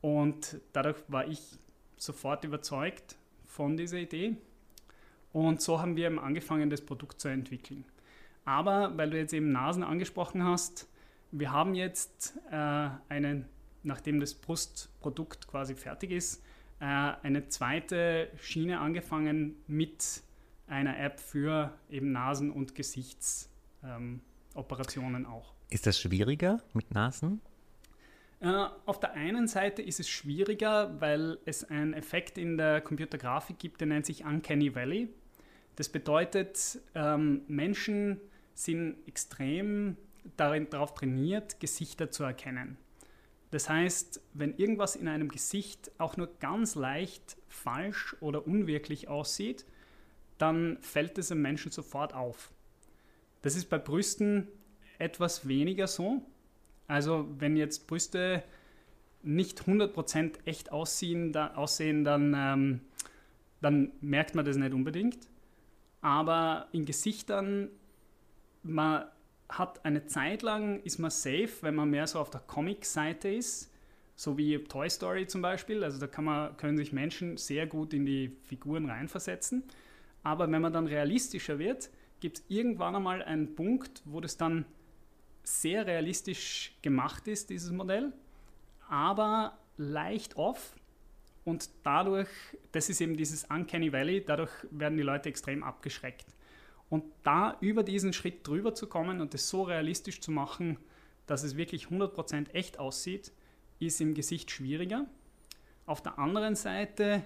Und 0.00 0.60
dadurch 0.72 0.98
war 1.08 1.26
ich 1.26 1.40
sofort 1.96 2.44
überzeugt, 2.44 3.16
von 3.54 3.76
dieser 3.76 3.98
Idee. 3.98 4.36
Und 5.32 5.60
so 5.62 5.80
haben 5.80 5.96
wir 5.96 6.06
eben 6.06 6.18
angefangen, 6.18 6.70
das 6.70 6.80
Produkt 6.80 7.20
zu 7.20 7.28
entwickeln. 7.28 7.84
Aber 8.44 8.96
weil 8.96 9.10
du 9.10 9.16
jetzt 9.16 9.32
eben 9.32 9.52
Nasen 9.52 9.84
angesprochen 9.84 10.42
hast, 10.44 10.88
wir 11.30 11.52
haben 11.52 11.74
jetzt 11.74 12.36
äh, 12.50 12.88
einen, 13.08 13.46
nachdem 13.82 14.18
das 14.20 14.34
Brustprodukt 14.34 15.46
quasi 15.46 15.76
fertig 15.76 16.10
ist, 16.10 16.42
äh, 16.80 16.84
eine 16.84 17.48
zweite 17.48 18.28
Schiene 18.40 18.80
angefangen 18.80 19.54
mit 19.68 20.24
einer 20.66 20.98
App 20.98 21.20
für 21.20 21.72
eben 21.88 22.10
Nasen- 22.12 22.50
und 22.50 22.74
Gesichtsoperationen 22.74 25.24
ähm, 25.24 25.26
auch. 25.26 25.54
Ist 25.70 25.86
das 25.86 26.00
schwieriger 26.00 26.60
mit 26.72 26.92
Nasen? 26.92 27.40
Äh, 28.44 28.66
auf 28.84 29.00
der 29.00 29.14
einen 29.14 29.48
Seite 29.48 29.80
ist 29.80 30.00
es 30.00 30.08
schwieriger, 30.08 31.00
weil 31.00 31.38
es 31.46 31.64
einen 31.64 31.94
Effekt 31.94 32.36
in 32.36 32.58
der 32.58 32.82
Computergrafik 32.82 33.58
gibt, 33.58 33.80
der 33.80 33.88
nennt 33.88 34.04
sich 34.04 34.26
Uncanny 34.26 34.74
Valley. 34.74 35.08
Das 35.76 35.88
bedeutet, 35.88 36.78
ähm, 36.94 37.42
Menschen 37.48 38.20
sind 38.52 38.96
extrem 39.08 39.96
darin, 40.36 40.68
darauf 40.68 40.92
trainiert, 40.92 41.58
Gesichter 41.58 42.10
zu 42.10 42.22
erkennen. 42.22 42.76
Das 43.50 43.70
heißt, 43.70 44.20
wenn 44.34 44.54
irgendwas 44.58 44.94
in 44.94 45.08
einem 45.08 45.30
Gesicht 45.30 45.90
auch 45.96 46.18
nur 46.18 46.28
ganz 46.38 46.74
leicht 46.74 47.38
falsch 47.48 48.14
oder 48.20 48.46
unwirklich 48.46 49.08
aussieht, 49.08 49.64
dann 50.36 50.76
fällt 50.82 51.16
es 51.16 51.32
einem 51.32 51.40
Menschen 51.40 51.72
sofort 51.72 52.12
auf. 52.12 52.50
Das 53.40 53.56
ist 53.56 53.70
bei 53.70 53.78
Brüsten 53.78 54.48
etwas 54.98 55.48
weniger 55.48 55.86
so. 55.86 56.20
Also 56.86 57.26
wenn 57.38 57.56
jetzt 57.56 57.86
Brüste 57.86 58.42
nicht 59.22 59.62
100% 59.62 60.32
echt 60.44 60.72
aussehen, 60.72 61.32
da, 61.32 61.54
aussehen 61.54 62.04
dann, 62.04 62.34
ähm, 62.36 62.80
dann 63.60 63.92
merkt 64.00 64.34
man 64.34 64.44
das 64.44 64.56
nicht 64.56 64.74
unbedingt. 64.74 65.28
Aber 66.02 66.68
in 66.72 66.84
Gesichtern, 66.84 67.70
man 68.62 69.04
hat 69.48 69.84
eine 69.84 70.06
Zeit 70.06 70.42
lang, 70.42 70.80
ist 70.82 70.98
man 70.98 71.10
safe, 71.10 71.50
wenn 71.62 71.74
man 71.74 71.90
mehr 71.90 72.06
so 72.06 72.18
auf 72.18 72.30
der 72.30 72.40
Comic-Seite 72.40 73.28
ist, 73.28 73.70
so 74.16 74.36
wie 74.36 74.58
Toy 74.64 74.88
Story 74.90 75.26
zum 75.26 75.42
Beispiel. 75.42 75.82
Also 75.82 75.98
da 75.98 76.06
kann 76.06 76.24
man, 76.24 76.56
können 76.56 76.76
sich 76.76 76.92
Menschen 76.92 77.36
sehr 77.36 77.66
gut 77.66 77.94
in 77.94 78.04
die 78.04 78.36
Figuren 78.44 78.88
reinversetzen. 78.88 79.64
Aber 80.22 80.50
wenn 80.50 80.62
man 80.62 80.72
dann 80.72 80.86
realistischer 80.86 81.58
wird, 81.58 81.90
gibt 82.20 82.38
es 82.38 82.44
irgendwann 82.48 82.96
einmal 82.96 83.22
einen 83.22 83.54
Punkt, 83.54 84.02
wo 84.04 84.20
das 84.20 84.36
dann 84.36 84.64
sehr 85.44 85.86
realistisch 85.86 86.76
gemacht 86.82 87.28
ist, 87.28 87.50
dieses 87.50 87.70
Modell, 87.70 88.12
aber 88.88 89.58
leicht 89.76 90.36
off. 90.36 90.74
Und 91.44 91.68
dadurch, 91.82 92.28
das 92.72 92.88
ist 92.88 93.00
eben 93.00 93.16
dieses 93.16 93.44
Uncanny 93.44 93.92
Valley, 93.92 94.24
dadurch 94.24 94.50
werden 94.70 94.96
die 94.96 95.02
Leute 95.02 95.28
extrem 95.28 95.62
abgeschreckt. 95.62 96.26
Und 96.88 97.04
da 97.22 97.56
über 97.60 97.82
diesen 97.82 98.12
Schritt 98.12 98.46
drüber 98.46 98.74
zu 98.74 98.86
kommen 98.86 99.20
und 99.20 99.34
es 99.34 99.48
so 99.48 99.62
realistisch 99.62 100.20
zu 100.20 100.30
machen, 100.30 100.78
dass 101.26 101.42
es 101.42 101.56
wirklich 101.56 101.86
100% 101.86 102.50
echt 102.50 102.78
aussieht, 102.78 103.32
ist 103.78 104.00
im 104.00 104.14
Gesicht 104.14 104.50
schwieriger. 104.50 105.06
Auf 105.86 106.02
der 106.02 106.18
anderen 106.18 106.54
Seite, 106.54 107.22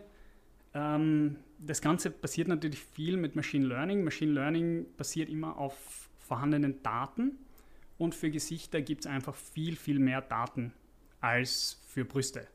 ähm, 0.75 1.37
das 1.59 1.81
Ganze 1.81 2.11
passiert 2.11 2.49
natürlich 2.49 2.81
viel 2.81 3.17
mit 3.17 3.37
Machine 3.37 3.67
Learning. 3.67 4.05
Machine 4.05 4.33
Learning 4.33 4.87
basiert 4.97 5.29
immer 5.29 5.57
auf 5.59 6.09
vorhandenen 6.19 6.83
Daten. 6.83 7.39
Und 7.99 8.15
für 8.15 8.31
Gesichter 8.31 8.81
gibt 8.81 9.03
es 9.03 9.07
einfach 9.07 9.35
viel, 9.35 9.77
viel 9.77 9.99
mehr 9.99 10.23
Daten 10.23 10.73
als 11.21 11.81
für 11.87 12.05
Brüste. 12.05 12.47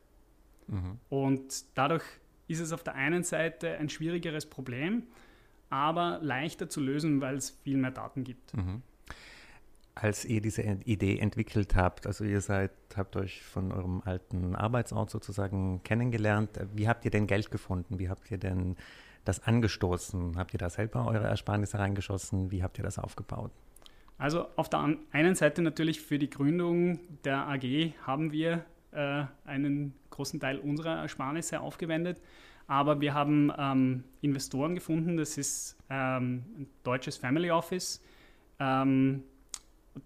Mhm. 0.66 0.98
Und 1.10 1.64
dadurch 1.74 2.04
ist 2.48 2.60
es 2.60 2.72
auf 2.72 2.82
der 2.82 2.94
einen 2.94 3.22
Seite 3.22 3.76
ein 3.78 3.88
schwierigeres 3.88 4.46
Problem, 4.46 5.04
aber 5.70 6.18
leichter 6.22 6.68
zu 6.68 6.80
lösen, 6.80 7.20
weil 7.20 7.36
es 7.36 7.50
viel 7.50 7.76
mehr 7.76 7.90
Daten 7.90 8.24
gibt. 8.24 8.54
Mhm. 8.56 8.82
Als 9.94 10.24
ihr 10.24 10.40
diese 10.40 10.62
Idee 10.62 11.18
entwickelt 11.18 11.76
habt, 11.76 12.06
also 12.06 12.24
ihr 12.24 12.40
seid, 12.40 12.72
habt 12.96 13.14
euch 13.16 13.42
von 13.42 13.70
eurem 13.70 14.02
alten 14.04 14.56
Arbeitsort 14.56 15.10
sozusagen 15.10 15.82
kennengelernt, 15.84 16.58
wie 16.74 16.88
habt 16.88 17.04
ihr 17.04 17.12
denn 17.12 17.28
Geld 17.28 17.50
gefunden? 17.52 18.00
Wie 18.00 18.08
habt 18.08 18.28
ihr 18.30 18.38
denn 18.38 18.76
das 19.24 19.40
angestoßen? 19.40 20.36
Habt 20.36 20.52
ihr 20.52 20.58
da 20.58 20.68
selber 20.68 21.06
eure 21.06 21.28
Ersparnisse 21.28 21.78
reingeschossen? 21.78 22.50
Wie 22.50 22.64
habt 22.64 22.76
ihr 22.78 22.84
das 22.84 22.98
aufgebaut? 22.98 23.52
Also 24.24 24.46
auf 24.56 24.70
der 24.70 24.96
einen 25.12 25.34
Seite 25.34 25.60
natürlich 25.60 26.00
für 26.00 26.18
die 26.18 26.30
Gründung 26.30 26.98
der 27.24 27.46
AG 27.46 27.92
haben 28.06 28.32
wir 28.32 28.64
äh, 28.92 29.24
einen 29.44 29.92
großen 30.08 30.40
Teil 30.40 30.56
unserer 30.60 30.96
Ersparnisse 31.02 31.60
aufgewendet, 31.60 32.22
aber 32.66 33.02
wir 33.02 33.12
haben 33.12 33.52
ähm, 33.58 34.04
Investoren 34.22 34.76
gefunden, 34.76 35.18
das 35.18 35.36
ist 35.36 35.76
ähm, 35.90 36.42
ein 36.56 36.66
deutsches 36.84 37.18
Family 37.18 37.50
Office, 37.50 38.02
ähm, 38.60 39.24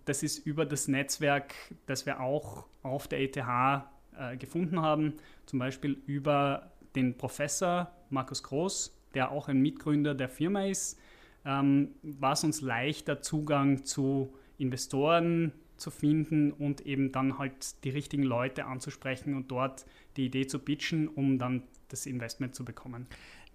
das 0.04 0.25
ist 0.25 0.44
über 0.44 0.66
das 0.66 0.88
Netzwerk, 0.88 1.54
das 1.87 2.04
wir 2.04 2.18
auch 2.18 2.66
auf 2.82 3.06
der 3.06 3.20
ETH 3.20 3.37
äh, 3.37 4.37
gefunden 4.37 4.82
haben, 4.82 5.12
zum 5.46 5.60
Beispiel 5.60 5.96
über 6.06 6.72
den 6.96 7.16
Professor 7.16 7.92
Markus 8.10 8.42
Groß, 8.42 8.98
der 9.14 9.30
auch 9.30 9.46
ein 9.46 9.60
Mitgründer 9.60 10.16
der 10.16 10.28
Firma 10.28 10.64
ist, 10.64 10.98
ähm, 11.45 11.90
war 12.02 12.33
es 12.33 12.45
uns 12.45 12.61
leichter, 12.61 13.23
Zugang 13.23 13.85
zu 13.85 14.35
Investoren 14.59 15.52
zu 15.76 15.90
finden 15.90 16.52
und 16.52 16.80
eben 16.80 17.12
dann 17.12 17.38
halt 17.38 17.85
die 17.85 17.90
richtigen 17.90 18.25
Leute 18.25 18.66
anzusprechen 18.66 19.35
und 19.35 19.50
dort 19.50 19.87
die 20.16 20.26
Idee 20.26 20.47
zu 20.47 20.59
pitchen, 20.59 21.09
um 21.09 21.38
dann 21.38 21.62
das 21.88 22.07
Investment 22.07 22.54
zu 22.54 22.64
bekommen. 22.64 23.07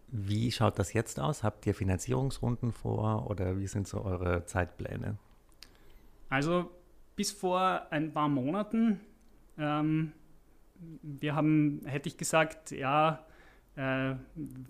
Wie 0.08 0.52
schaut 0.52 0.80
das 0.80 0.94
jetzt 0.94 1.20
aus? 1.20 1.44
Habt 1.44 1.66
ihr 1.66 1.74
Finanzierungsrunden 1.74 2.72
vor 2.72 3.30
oder 3.30 3.60
wie 3.60 3.68
sind 3.68 3.88
so 3.88 4.04
eure 4.04 4.46
Zeitpläne? 4.46 5.18
Also 6.30 6.70
bis 7.16 7.32
vor 7.32 7.88
ein 7.92 8.14
paar 8.14 8.30
Monaten, 8.30 9.00
ähm, 9.58 10.14
wir 11.02 11.36
haben, 11.36 11.82
hätte 11.86 12.10
ich 12.10 12.18
gesagt, 12.18 12.72
ja, 12.72 13.26
äh, 13.76 14.16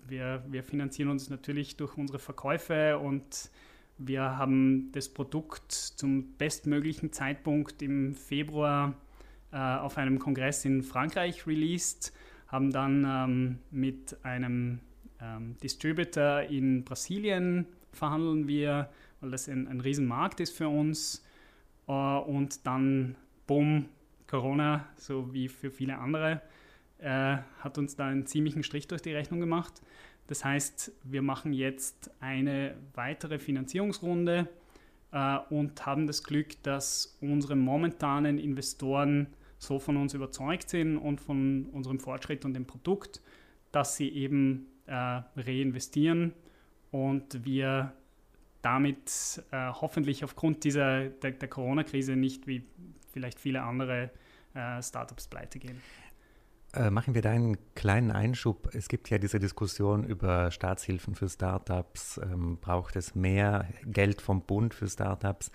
wir, 0.08 0.42
wir 0.48 0.64
finanzieren 0.64 1.10
uns 1.10 1.28
natürlich 1.30 1.76
durch 1.76 1.96
unsere 1.96 2.18
Verkäufe 2.18 2.98
und 2.98 3.50
wir 3.98 4.38
haben 4.38 4.90
das 4.92 5.08
Produkt 5.08 5.72
zum 5.72 6.36
bestmöglichen 6.36 7.12
Zeitpunkt 7.12 7.82
im 7.82 8.14
Februar 8.14 8.94
äh, 9.52 9.56
auf 9.56 9.98
einem 9.98 10.18
Kongress 10.18 10.64
in 10.64 10.82
Frankreich 10.82 11.46
released, 11.46 12.12
haben 12.48 12.72
dann 12.72 13.04
ähm, 13.06 13.58
mit 13.70 14.16
einem 14.24 14.80
ähm, 15.20 15.56
Distributor 15.62 16.40
in 16.42 16.84
Brasilien 16.84 17.66
verhandeln 17.92 18.48
wir, 18.48 18.90
weil 19.20 19.30
das 19.30 19.48
ein, 19.48 19.68
ein 19.68 19.80
Riesenmarkt 19.80 20.40
ist 20.40 20.56
für 20.56 20.68
uns. 20.68 21.24
Äh, 21.86 21.92
und 21.92 22.66
dann, 22.66 23.16
bumm, 23.46 23.86
Corona, 24.26 24.86
so 24.96 25.32
wie 25.32 25.48
für 25.48 25.70
viele 25.70 25.98
andere 25.98 26.40
äh, 26.98 27.38
hat 27.60 27.78
uns 27.78 27.96
da 27.96 28.06
einen 28.06 28.26
ziemlichen 28.26 28.62
Strich 28.62 28.88
durch 28.88 29.02
die 29.02 29.12
Rechnung 29.12 29.40
gemacht. 29.40 29.82
Das 30.26 30.44
heißt, 30.44 30.92
wir 31.04 31.22
machen 31.22 31.52
jetzt 31.52 32.10
eine 32.20 32.76
weitere 32.94 33.38
Finanzierungsrunde 33.38 34.48
äh, 35.12 35.38
und 35.50 35.84
haben 35.84 36.06
das 36.06 36.22
Glück, 36.22 36.62
dass 36.62 37.18
unsere 37.20 37.56
momentanen 37.56 38.38
Investoren 38.38 39.28
so 39.58 39.78
von 39.78 39.96
uns 39.96 40.14
überzeugt 40.14 40.70
sind 40.70 40.98
und 40.98 41.20
von 41.20 41.66
unserem 41.72 42.00
Fortschritt 42.00 42.44
und 42.44 42.54
dem 42.54 42.66
Produkt, 42.66 43.20
dass 43.72 43.96
sie 43.96 44.08
eben 44.08 44.66
äh, 44.86 44.92
reinvestieren 45.36 46.32
und 46.90 47.44
wir 47.44 47.92
damit 48.62 49.42
äh, 49.50 49.68
hoffentlich 49.72 50.24
aufgrund 50.24 50.64
dieser, 50.64 51.08
der, 51.08 51.32
der 51.32 51.48
Corona-Krise 51.48 52.16
nicht 52.16 52.46
wie 52.46 52.64
vielleicht 53.12 53.38
viele 53.38 53.62
andere 53.62 54.10
äh, 54.54 54.82
Startups 54.82 55.28
pleite 55.28 55.58
gehen. 55.58 55.80
Äh, 56.74 56.90
machen 56.90 57.14
wir 57.14 57.22
da 57.22 57.30
einen 57.30 57.56
kleinen 57.74 58.10
Einschub. 58.10 58.74
Es 58.74 58.88
gibt 58.88 59.08
ja 59.08 59.18
diese 59.18 59.38
Diskussion 59.38 60.04
über 60.04 60.50
Staatshilfen 60.50 61.14
für 61.14 61.28
Startups. 61.28 62.18
Ähm, 62.18 62.58
braucht 62.60 62.96
es 62.96 63.14
mehr 63.14 63.68
Geld 63.84 64.20
vom 64.20 64.42
Bund 64.42 64.74
für 64.74 64.88
Startups? 64.88 65.52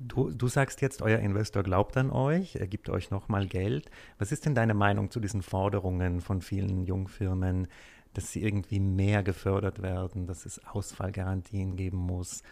Du, 0.00 0.30
du, 0.30 0.48
sagst 0.48 0.80
jetzt, 0.80 1.02
euer 1.02 1.18
Investor 1.18 1.62
glaubt 1.62 1.96
an 1.96 2.10
euch, 2.10 2.54
er 2.56 2.68
gibt 2.68 2.88
euch 2.88 3.10
nochmal 3.10 3.46
Geld. 3.46 3.90
Was 4.18 4.32
ist 4.32 4.46
denn 4.46 4.54
deine 4.54 4.74
Meinung 4.74 5.10
zu 5.10 5.20
diesen 5.20 5.42
Forderungen 5.42 6.20
von 6.20 6.40
vielen 6.40 6.84
Jungfirmen, 6.86 7.66
dass 8.14 8.32
sie 8.32 8.42
irgendwie 8.42 8.80
mehr 8.80 9.22
gefördert 9.22 9.82
werden, 9.82 10.26
dass 10.26 10.46
es 10.46 10.64
Ausfallgarantien 10.64 11.76
geben 11.76 11.98
muss? 11.98 12.42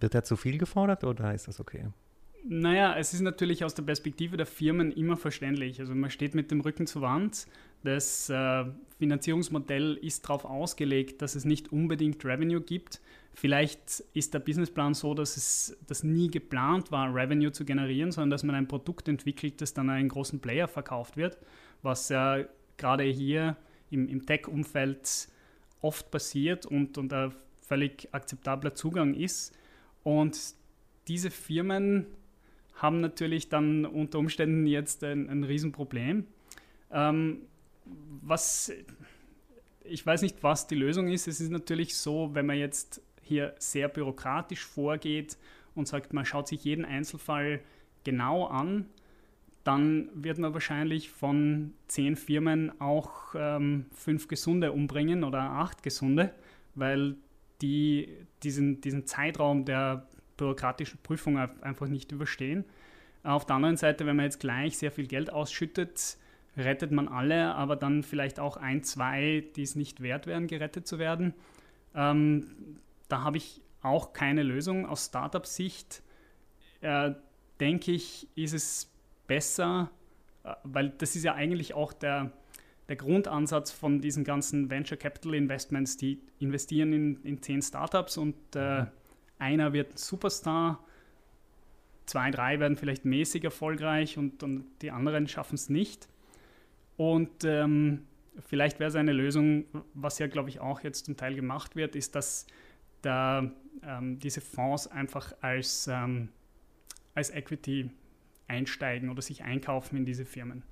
Wird 0.00 0.14
da 0.14 0.24
zu 0.24 0.36
viel 0.36 0.58
gefordert 0.58 1.04
oder 1.04 1.34
ist 1.34 1.46
das 1.48 1.60
okay? 1.60 1.88
Naja, 2.50 2.96
es 2.96 3.12
ist 3.12 3.20
natürlich 3.20 3.62
aus 3.62 3.74
der 3.74 3.82
Perspektive 3.82 4.38
der 4.38 4.46
Firmen 4.46 4.90
immer 4.90 5.18
verständlich. 5.18 5.80
Also 5.80 5.94
man 5.94 6.08
steht 6.08 6.34
mit 6.34 6.50
dem 6.50 6.62
Rücken 6.62 6.86
zur 6.86 7.02
Wand. 7.02 7.46
Das 7.84 8.30
äh, 8.30 8.64
Finanzierungsmodell 8.98 9.98
ist 10.00 10.24
darauf 10.24 10.46
ausgelegt, 10.46 11.20
dass 11.20 11.34
es 11.34 11.44
nicht 11.44 11.70
unbedingt 11.72 12.24
Revenue 12.24 12.62
gibt. 12.62 13.02
Vielleicht 13.34 14.02
ist 14.14 14.32
der 14.32 14.38
Businessplan 14.38 14.94
so, 14.94 15.12
dass 15.12 15.36
es 15.36 15.76
das 15.86 16.04
nie 16.04 16.30
geplant 16.30 16.90
war, 16.90 17.14
Revenue 17.14 17.52
zu 17.52 17.66
generieren, 17.66 18.12
sondern 18.12 18.30
dass 18.30 18.44
man 18.44 18.54
ein 18.54 18.66
Produkt 18.66 19.08
entwickelt, 19.08 19.60
das 19.60 19.74
dann 19.74 19.90
einen 19.90 20.08
großen 20.08 20.40
Player 20.40 20.68
verkauft 20.68 21.18
wird, 21.18 21.36
was 21.82 22.08
ja 22.08 22.46
gerade 22.78 23.04
hier 23.04 23.58
im, 23.90 24.08
im 24.08 24.24
Tech-Umfeld 24.24 25.28
oft 25.82 26.10
passiert 26.10 26.64
und, 26.64 26.96
und 26.96 27.12
ein 27.12 27.34
völlig 27.60 28.08
akzeptabler 28.12 28.74
Zugang 28.74 29.12
ist. 29.12 29.54
Und 30.02 30.54
diese 31.08 31.30
Firmen 31.30 32.06
haben 32.78 33.00
natürlich 33.00 33.48
dann 33.48 33.84
unter 33.84 34.18
Umständen 34.18 34.66
jetzt 34.66 35.04
ein, 35.04 35.28
ein 35.28 35.44
Riesenproblem. 35.44 36.26
Ähm, 36.90 37.42
was, 38.22 38.72
ich 39.84 40.04
weiß 40.04 40.22
nicht, 40.22 40.42
was 40.42 40.66
die 40.66 40.74
Lösung 40.74 41.08
ist. 41.08 41.26
Es 41.28 41.40
ist 41.40 41.50
natürlich 41.50 41.96
so, 41.96 42.30
wenn 42.34 42.46
man 42.46 42.56
jetzt 42.56 43.02
hier 43.22 43.54
sehr 43.58 43.88
bürokratisch 43.88 44.64
vorgeht 44.64 45.36
und 45.74 45.86
sagt, 45.86 46.12
man 46.12 46.24
schaut 46.24 46.48
sich 46.48 46.64
jeden 46.64 46.84
Einzelfall 46.84 47.60
genau 48.04 48.46
an, 48.46 48.86
dann 49.64 50.08
wird 50.14 50.38
man 50.38 50.54
wahrscheinlich 50.54 51.10
von 51.10 51.74
zehn 51.88 52.16
Firmen 52.16 52.80
auch 52.80 53.34
ähm, 53.34 53.86
fünf 53.92 54.28
Gesunde 54.28 54.72
umbringen 54.72 55.24
oder 55.24 55.42
acht 55.42 55.82
Gesunde, 55.82 56.32
weil 56.74 57.16
die 57.60 58.08
diesen, 58.42 58.80
diesen 58.80 59.06
Zeitraum 59.06 59.64
der 59.64 60.07
bürokratischen 60.38 60.98
Prüfung 61.02 61.36
einfach 61.36 61.88
nicht 61.88 62.10
überstehen. 62.12 62.64
Auf 63.22 63.44
der 63.44 63.56
anderen 63.56 63.76
Seite, 63.76 64.06
wenn 64.06 64.16
man 64.16 64.24
jetzt 64.24 64.40
gleich 64.40 64.78
sehr 64.78 64.90
viel 64.90 65.06
Geld 65.06 65.30
ausschüttet, 65.30 66.16
rettet 66.56 66.90
man 66.92 67.08
alle, 67.08 67.54
aber 67.54 67.76
dann 67.76 68.02
vielleicht 68.02 68.40
auch 68.40 68.56
ein, 68.56 68.82
zwei, 68.82 69.44
die 69.54 69.62
es 69.62 69.74
nicht 69.76 70.00
wert 70.00 70.26
wären, 70.26 70.46
gerettet 70.46 70.86
zu 70.86 70.98
werden. 70.98 71.34
Ähm, 71.94 72.78
da 73.08 73.22
habe 73.22 73.36
ich 73.36 73.60
auch 73.82 74.12
keine 74.12 74.42
Lösung. 74.42 74.86
Aus 74.86 75.06
Startup-Sicht 75.06 76.02
äh, 76.80 77.12
denke 77.60 77.92
ich, 77.92 78.28
ist 78.34 78.54
es 78.54 78.90
besser, 79.26 79.90
äh, 80.44 80.54
weil 80.64 80.90
das 80.90 81.16
ist 81.16 81.24
ja 81.24 81.34
eigentlich 81.34 81.74
auch 81.74 81.92
der, 81.92 82.32
der 82.88 82.96
Grundansatz 82.96 83.70
von 83.70 84.00
diesen 84.00 84.24
ganzen 84.24 84.70
Venture 84.70 84.96
Capital 84.96 85.34
Investments, 85.34 85.96
die 85.96 86.20
investieren 86.38 86.92
in, 86.92 87.22
in 87.22 87.42
zehn 87.42 87.62
Startups 87.62 88.16
und 88.16 88.36
äh, 88.54 88.82
mhm 88.82 88.88
einer 89.38 89.72
wird 89.72 89.98
Superstar, 89.98 90.84
zwei, 92.06 92.30
drei 92.30 92.60
werden 92.60 92.76
vielleicht 92.76 93.04
mäßig 93.04 93.44
erfolgreich 93.44 94.18
und, 94.18 94.42
und 94.42 94.64
die 94.82 94.90
anderen 94.90 95.28
schaffen 95.28 95.54
es 95.54 95.68
nicht. 95.68 96.08
Und 96.96 97.44
ähm, 97.44 98.06
vielleicht 98.46 98.80
wäre 98.80 98.88
es 98.88 98.96
eine 98.96 99.12
Lösung, 99.12 99.64
was 99.94 100.18
ja, 100.18 100.26
glaube 100.26 100.48
ich, 100.48 100.60
auch 100.60 100.80
jetzt 100.80 101.06
zum 101.06 101.16
Teil 101.16 101.34
gemacht 101.34 101.76
wird, 101.76 101.94
ist, 101.94 102.14
dass 102.14 102.46
da 103.02 103.50
ähm, 103.82 104.18
diese 104.18 104.40
Fonds 104.40 104.88
einfach 104.88 105.32
als, 105.40 105.86
ähm, 105.86 106.30
als 107.14 107.30
Equity 107.30 107.90
einsteigen 108.48 109.10
oder 109.10 109.22
sich 109.22 109.44
einkaufen 109.44 109.96
in 109.96 110.04
diese 110.04 110.24
Firmen. 110.24 110.62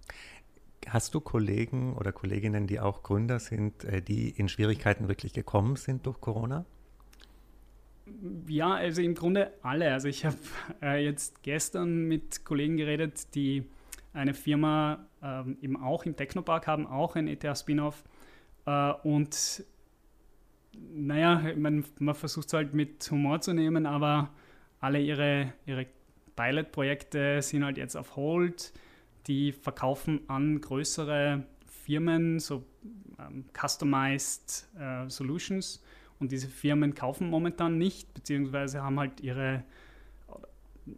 Hast 0.88 1.14
du 1.14 1.20
Kollegen 1.20 1.94
oder 1.94 2.12
Kolleginnen, 2.12 2.66
die 2.66 2.80
auch 2.80 3.02
Gründer 3.02 3.38
sind, 3.38 3.85
äh, 3.85 4.00
die 4.02 4.30
in 4.30 4.49
Schwierigkeiten 4.49 5.08
wirklich 5.08 5.32
gekommen 5.32 5.76
sind 5.76 6.06
durch 6.06 6.20
Corona? 6.20 6.64
Ja, 8.48 8.75
also 8.75 9.02
im 9.02 9.14
Grunde 9.14 9.52
alle. 9.62 9.92
Also 9.92 10.08
ich 10.08 10.25
habe 10.25 10.36
äh, 10.82 11.04
jetzt 11.04 11.42
gestern 11.42 12.04
mit 12.04 12.44
Kollegen 12.44 12.76
geredet, 12.76 13.34
die 13.34 13.64
eine 14.12 14.32
Firma 14.32 15.06
ähm, 15.22 15.58
eben 15.60 15.82
auch 15.82 16.04
im 16.06 16.16
Technopark 16.16 16.66
haben, 16.66 16.86
auch 16.86 17.16
ein 17.16 17.26
ETH-Spin-off. 17.26 18.04
Äh, 18.64 18.92
und 19.02 19.64
naja, 20.94 21.42
man, 21.56 21.84
man 21.98 22.14
versucht 22.14 22.46
es 22.46 22.52
halt 22.52 22.75
mit 22.75 23.10
Humor 23.10 23.40
zu 23.40 23.52
nehmen, 23.52 23.86
aber 23.86 24.30
alle 24.80 25.00
ihre, 25.00 25.52
ihre 25.66 25.86
Pilot-Projekte 26.36 27.42
sind 27.42 27.64
halt 27.64 27.76
jetzt 27.76 27.96
auf 27.96 28.14
Hold. 28.16 28.72
Die 29.26 29.52
verkaufen 29.52 30.20
an 30.28 30.60
größere 30.60 31.44
Firmen, 31.66 32.38
so 32.38 32.64
ähm, 33.18 33.44
Customized 33.52 34.68
äh, 34.78 35.08
Solutions 35.08 35.82
und 36.18 36.32
diese 36.32 36.49
Firmen 36.49 36.94
kaufen 36.94 37.28
momentan 37.28 37.78
nicht, 37.78 38.12
beziehungsweise 38.14 38.82
haben 38.82 38.99
halt 38.99 39.20
ihre, 39.20 39.64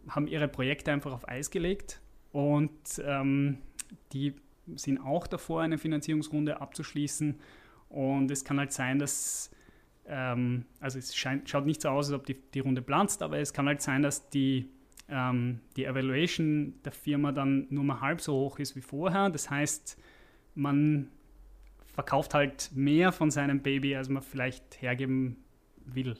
haben 0.07 0.27
ihre 0.27 0.47
Projekte 0.47 0.91
einfach 0.91 1.11
auf 1.11 1.27
Eis 1.27 1.51
gelegt. 1.51 2.01
Und 2.31 3.01
ähm, 3.03 3.57
die 4.13 4.35
sind 4.75 4.99
auch 4.99 5.27
davor, 5.27 5.61
eine 5.61 5.77
Finanzierungsrunde 5.77 6.61
abzuschließen. 6.61 7.39
Und 7.89 8.31
es 8.31 8.45
kann 8.45 8.59
halt 8.59 8.71
sein, 8.71 8.99
dass, 8.99 9.51
ähm, 10.07 10.65
also 10.79 10.99
es 10.99 11.15
scheint, 11.15 11.49
schaut 11.49 11.65
nicht 11.65 11.81
so 11.81 11.89
aus, 11.89 12.07
als 12.07 12.19
ob 12.19 12.25
die, 12.25 12.35
die 12.53 12.59
Runde 12.59 12.81
planzt, 12.81 13.21
aber 13.23 13.39
es 13.39 13.51
kann 13.51 13.67
halt 13.67 13.81
sein, 13.81 14.03
dass 14.03 14.29
die, 14.29 14.69
ähm, 15.09 15.59
die 15.75 15.85
Evaluation 15.85 16.75
der 16.85 16.91
Firma 16.91 17.31
dann 17.31 17.65
nur 17.71 17.83
mal 17.83 17.99
halb 17.99 18.21
so 18.21 18.33
hoch 18.33 18.59
ist 18.59 18.75
wie 18.75 18.81
vorher. 18.81 19.29
Das 19.29 19.49
heißt, 19.49 19.97
man 20.55 21.09
verkauft 21.99 22.33
halt 22.33 22.71
mehr 22.73 23.11
von 23.11 23.29
seinem 23.29 23.61
Baby, 23.61 23.93
als 23.93 24.07
man 24.07 24.23
vielleicht 24.23 24.81
hergeben 24.81 25.35
will. 25.83 26.15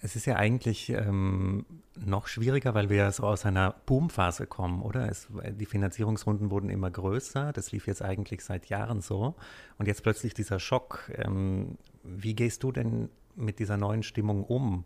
Es 0.00 0.14
ist 0.14 0.26
ja 0.26 0.36
eigentlich 0.36 0.90
ähm, 0.90 1.66
noch 1.96 2.28
schwieriger, 2.28 2.72
weil 2.72 2.88
wir 2.88 2.98
ja 2.98 3.10
so 3.10 3.24
aus 3.24 3.44
einer 3.44 3.74
Boomphase 3.86 4.46
kommen, 4.46 4.80
oder? 4.82 5.08
Es, 5.08 5.26
die 5.58 5.66
Finanzierungsrunden 5.66 6.52
wurden 6.52 6.70
immer 6.70 6.88
größer, 6.88 7.52
das 7.52 7.72
lief 7.72 7.88
jetzt 7.88 8.00
eigentlich 8.00 8.44
seit 8.44 8.66
Jahren 8.66 9.00
so. 9.00 9.34
Und 9.76 9.88
jetzt 9.88 10.04
plötzlich 10.04 10.34
dieser 10.34 10.60
Schock. 10.60 11.10
Ähm, 11.16 11.76
wie 12.04 12.36
gehst 12.36 12.62
du 12.62 12.70
denn 12.70 13.08
mit 13.34 13.58
dieser 13.58 13.76
neuen 13.76 14.04
Stimmung 14.04 14.44
um? 14.44 14.84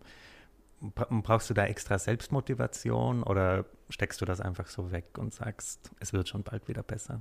Brauchst 0.80 1.50
du 1.50 1.54
da 1.54 1.66
extra 1.66 1.98
Selbstmotivation 1.98 3.22
oder 3.22 3.66
steckst 3.90 4.18
du 4.22 4.24
das 4.24 4.40
einfach 4.40 4.66
so 4.66 4.92
weg 4.92 5.18
und 5.18 5.34
sagst, 5.34 5.90
es 6.00 6.14
wird 6.14 6.26
schon 6.30 6.42
bald 6.42 6.68
wieder 6.68 6.82
besser? 6.82 7.20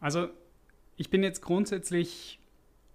Also 0.00 0.28
ich 0.96 1.10
bin 1.10 1.22
jetzt 1.22 1.42
grundsätzlich, 1.42 2.38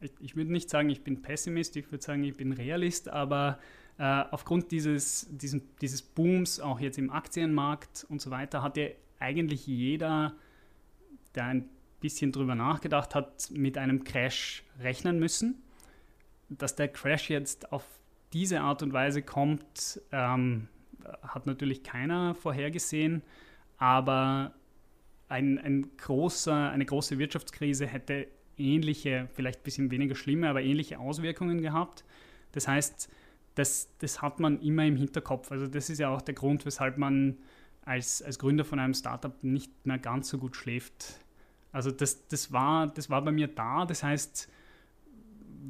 ich, 0.01 0.12
ich 0.20 0.36
würde 0.36 0.51
nicht 0.51 0.70
sagen, 0.70 0.89
ich 0.89 1.04
bin 1.04 1.22
Pessimist, 1.22 1.75
ich 1.75 1.92
würde 1.92 2.04
sagen, 2.04 2.24
ich 2.24 2.36
bin 2.36 2.54
Realist, 2.54 3.10
aber 3.10 3.60
äh, 3.98 4.04
aufgrund 4.04 4.72
dieses, 4.72 5.27
diesen, 5.32 5.63
dieses 5.82 6.01
Booms, 6.01 6.60
auch 6.60 6.80
jetzt 6.80 6.98
im 6.98 7.10
Aktienmarkt 7.10 8.06
und 8.10 8.22
so 8.22 8.30
weiter, 8.30 8.62
hat 8.62 8.77
ja 8.77 8.88
eigentlich 9.20 9.66
jeder, 9.66 10.34
der 11.36 11.46
ein 11.46 11.70
bisschen 12.00 12.32
drüber 12.32 12.56
nachgedacht 12.56 13.16
hat, 13.16 13.50
mit 13.51 13.77
einem 13.77 14.04
Crash 14.04 14.63
rechnen 14.80 15.20
müssen. 15.20 15.63
Dass 16.50 16.75
der 16.75 16.88
Crash 16.88 17.30
jetzt 17.30 17.72
auf 17.72 17.84
diese 18.34 18.62
Art 18.62 18.84
und 18.84 18.94
Weise 18.94 19.22
kommt, 19.22 20.01
ähm, 20.12 20.68
hat 21.24 21.46
natürlich 21.48 21.84
keiner 21.84 22.36
vorhergesehen, 22.36 23.24
aber 23.77 24.54
ein, 25.30 25.58
ein 25.60 25.98
großer, 25.98 26.70
eine 26.70 26.86
große 26.86 27.18
Wirtschaftskrise 27.20 27.86
hätte 27.86 28.28
ähnliche, 28.58 29.28
vielleicht 29.34 29.60
ein 29.60 29.64
bisschen 29.64 29.92
weniger 29.92 30.16
schlimme, 30.16 30.50
aber 30.50 30.62
ähnliche 30.62 31.00
Auswirkungen 31.00 31.62
gehabt. 31.62 32.04
Das 32.54 32.68
heißt, 32.68 33.10
das, 33.56 33.90
das 34.00 34.22
hat 34.22 34.40
man 34.40 34.62
immer 34.62 34.86
im 34.86 34.96
Hinterkopf. 34.96 35.52
Also 35.52 35.68
das 35.68 35.90
ist 35.90 36.00
ja 36.00 36.10
auch 36.10 36.22
der 36.22 36.36
Grund, 36.36 36.66
weshalb 36.66 36.98
man 36.98 37.38
als, 37.84 38.22
als 38.22 38.40
Gründer 38.40 38.66
von 38.66 38.80
einem 38.80 38.94
Startup 38.94 39.44
nicht 39.44 39.86
mehr 39.86 39.98
ganz 39.98 40.30
so 40.30 40.38
gut 40.38 40.56
schläft. 40.56 41.20
Also 41.72 41.92
das, 41.92 42.28
das, 42.28 42.52
war, 42.52 42.88
das 42.88 43.10
war 43.10 43.24
bei 43.24 43.32
mir 43.32 43.48
da. 43.48 43.86
Das 43.86 44.04
heißt, 44.04 44.50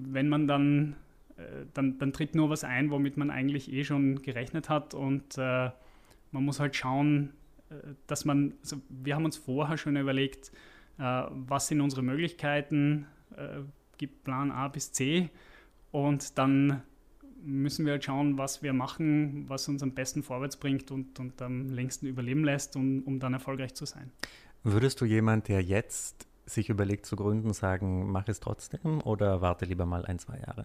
wenn 0.03 0.29
man 0.29 0.47
dann, 0.47 0.95
äh, 1.37 1.65
dann, 1.73 1.97
dann 1.97 2.13
tritt 2.13 2.35
nur 2.35 2.49
was 2.49 2.63
ein, 2.63 2.91
womit 2.91 3.17
man 3.17 3.29
eigentlich 3.31 3.71
eh 3.71 3.83
schon 3.83 4.21
gerechnet 4.21 4.69
hat 4.69 4.93
und 4.93 5.37
äh, 5.37 5.71
man 6.31 6.43
muss 6.43 6.59
halt 6.59 6.75
schauen, 6.75 7.33
dass 8.07 8.25
man, 8.25 8.53
also 8.61 8.77
wir 8.89 9.15
haben 9.15 9.25
uns 9.25 9.37
vorher 9.37 9.77
schon 9.77 9.95
überlegt, 9.95 10.51
äh, 10.97 11.23
was 11.29 11.67
sind 11.67 11.81
unsere 11.81 12.01
Möglichkeiten, 12.01 13.07
äh, 13.35 13.59
gibt 13.97 14.23
Plan 14.23 14.51
A 14.51 14.67
bis 14.67 14.91
C 14.91 15.29
und 15.91 16.37
dann 16.37 16.81
müssen 17.43 17.85
wir 17.85 17.93
halt 17.93 18.03
schauen, 18.03 18.37
was 18.37 18.63
wir 18.63 18.73
machen, 18.73 19.45
was 19.47 19.67
uns 19.67 19.83
am 19.83 19.91
besten 19.91 20.23
vorwärts 20.23 20.57
bringt 20.57 20.91
und, 20.91 21.19
und 21.19 21.41
am 21.41 21.69
längsten 21.69 22.07
überleben 22.07 22.43
lässt, 22.43 22.75
um, 22.75 23.03
um 23.03 23.19
dann 23.19 23.33
erfolgreich 23.33 23.73
zu 23.73 23.85
sein. 23.85 24.11
Würdest 24.63 24.99
du 25.01 25.05
jemand, 25.05 25.47
der 25.47 25.61
jetzt 25.61 26.27
sich 26.45 26.69
überlegt 26.69 27.05
zu 27.05 27.15
gründen, 27.15 27.53
sagen, 27.53 28.11
mach 28.11 28.27
es 28.27 28.39
trotzdem 28.39 29.01
oder 29.01 29.41
warte 29.41 29.65
lieber 29.65 29.85
mal 29.85 30.05
ein, 30.05 30.19
zwei 30.19 30.37
Jahre? 30.39 30.63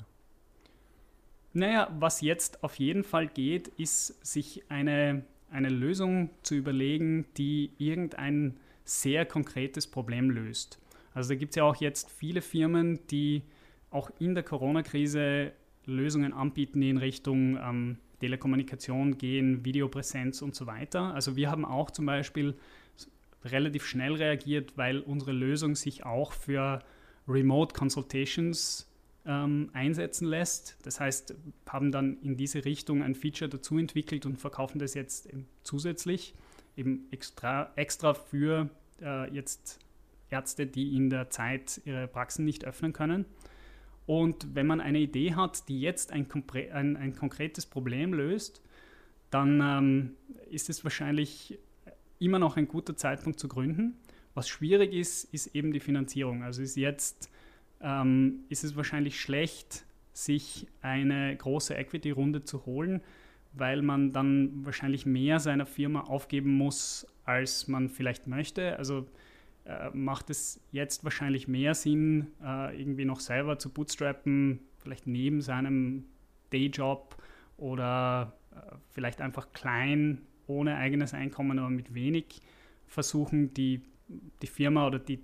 Naja, 1.52 1.88
was 1.98 2.20
jetzt 2.22 2.64
auf 2.64 2.76
jeden 2.76 3.04
Fall 3.04 3.28
geht, 3.28 3.68
ist, 3.68 4.24
sich 4.24 4.70
eine, 4.70 5.24
eine 5.52 5.68
Lösung 5.68 6.30
zu 6.42 6.54
überlegen, 6.54 7.26
die 7.36 7.70
irgendein 7.78 8.56
sehr 8.84 9.24
konkretes 9.24 9.86
Problem 9.86 10.30
löst. 10.30 10.78
Also 11.14 11.30
da 11.30 11.34
gibt 11.36 11.50
es 11.52 11.56
ja 11.56 11.64
auch 11.64 11.76
jetzt 11.76 12.10
viele 12.10 12.40
Firmen, 12.40 12.98
die 13.08 13.42
auch 13.90 14.10
in 14.18 14.34
der 14.34 14.42
Corona-Krise 14.42 15.52
Lösungen 15.84 16.32
anbieten, 16.32 16.80
die 16.80 16.90
in 16.90 16.96
Richtung 16.96 17.58
ähm, 17.58 17.98
Telekommunikation 18.20 19.18
gehen, 19.18 19.64
Videopräsenz 19.64 20.42
und 20.42 20.54
so 20.54 20.66
weiter. 20.66 21.12
Also 21.14 21.36
wir 21.36 21.50
haben 21.50 21.64
auch 21.64 21.90
zum 21.90 22.06
Beispiel 22.06 22.54
relativ 23.44 23.84
schnell 23.84 24.14
reagiert, 24.14 24.76
weil 24.76 25.00
unsere 25.00 25.32
Lösung 25.32 25.74
sich 25.74 26.04
auch 26.04 26.32
für 26.32 26.82
Remote 27.26 27.74
Consultations 27.74 28.88
ähm, 29.26 29.70
einsetzen 29.72 30.26
lässt. 30.26 30.76
Das 30.84 31.00
heißt, 31.00 31.34
haben 31.68 31.92
dann 31.92 32.18
in 32.22 32.36
diese 32.36 32.64
Richtung 32.64 33.02
ein 33.02 33.14
Feature 33.14 33.48
dazu 33.48 33.78
entwickelt 33.78 34.26
und 34.26 34.38
verkaufen 34.38 34.78
das 34.78 34.94
jetzt 34.94 35.28
zusätzlich, 35.62 36.34
eben 36.76 37.06
extra, 37.10 37.72
extra 37.76 38.14
für 38.14 38.70
äh, 39.00 39.32
jetzt 39.32 39.78
Ärzte, 40.30 40.66
die 40.66 40.96
in 40.96 41.10
der 41.10 41.30
Zeit 41.30 41.80
ihre 41.84 42.08
Praxen 42.08 42.44
nicht 42.44 42.64
öffnen 42.64 42.92
können. 42.92 43.26
Und 44.06 44.54
wenn 44.54 44.66
man 44.66 44.80
eine 44.80 44.98
Idee 44.98 45.34
hat, 45.34 45.68
die 45.68 45.80
jetzt 45.80 46.12
ein, 46.12 46.26
ein, 46.72 46.96
ein 46.96 47.14
konkretes 47.14 47.66
Problem 47.66 48.14
löst, 48.14 48.62
dann 49.30 49.60
ähm, 49.60 50.10
ist 50.50 50.68
es 50.68 50.84
wahrscheinlich 50.84 51.58
immer 52.18 52.38
noch 52.38 52.56
ein 52.56 52.68
guter 52.68 52.96
Zeitpunkt 52.96 53.38
zu 53.38 53.48
gründen. 53.48 53.96
Was 54.34 54.48
schwierig 54.48 54.92
ist, 54.92 55.24
ist 55.32 55.54
eben 55.54 55.72
die 55.72 55.80
Finanzierung. 55.80 56.42
Also 56.42 56.62
ist 56.62 56.76
jetzt 56.76 57.30
ähm, 57.82 58.44
ist 58.48 58.64
es 58.64 58.76
wahrscheinlich 58.76 59.20
schlecht, 59.20 59.84
sich 60.12 60.66
eine 60.80 61.36
große 61.36 61.74
Equity-Runde 61.74 62.44
zu 62.44 62.66
holen, 62.66 63.00
weil 63.54 63.82
man 63.82 64.12
dann 64.12 64.64
wahrscheinlich 64.64 65.06
mehr 65.06 65.40
seiner 65.40 65.66
Firma 65.66 66.02
aufgeben 66.02 66.50
muss, 66.56 67.06
als 67.24 67.68
man 67.68 67.88
vielleicht 67.88 68.26
möchte. 68.26 68.76
Also 68.78 69.06
äh, 69.64 69.90
macht 69.92 70.30
es 70.30 70.60
jetzt 70.70 71.04
wahrscheinlich 71.04 71.48
mehr 71.48 71.74
Sinn, 71.74 72.28
äh, 72.42 72.78
irgendwie 72.78 73.04
noch 73.04 73.20
selber 73.20 73.58
zu 73.58 73.70
bootstrappen, 73.70 74.60
vielleicht 74.78 75.06
neben 75.06 75.40
seinem 75.40 76.04
Dayjob 76.50 77.16
oder 77.56 78.32
äh, 78.50 78.74
vielleicht 78.90 79.20
einfach 79.20 79.52
klein, 79.52 80.22
ohne 80.46 80.76
eigenes 80.76 81.14
Einkommen, 81.14 81.58
aber 81.58 81.70
mit 81.70 81.94
wenig 81.94 82.42
versuchen, 82.86 83.54
die, 83.54 83.82
die 84.42 84.46
Firma 84.46 84.86
oder 84.86 84.98
die, 84.98 85.20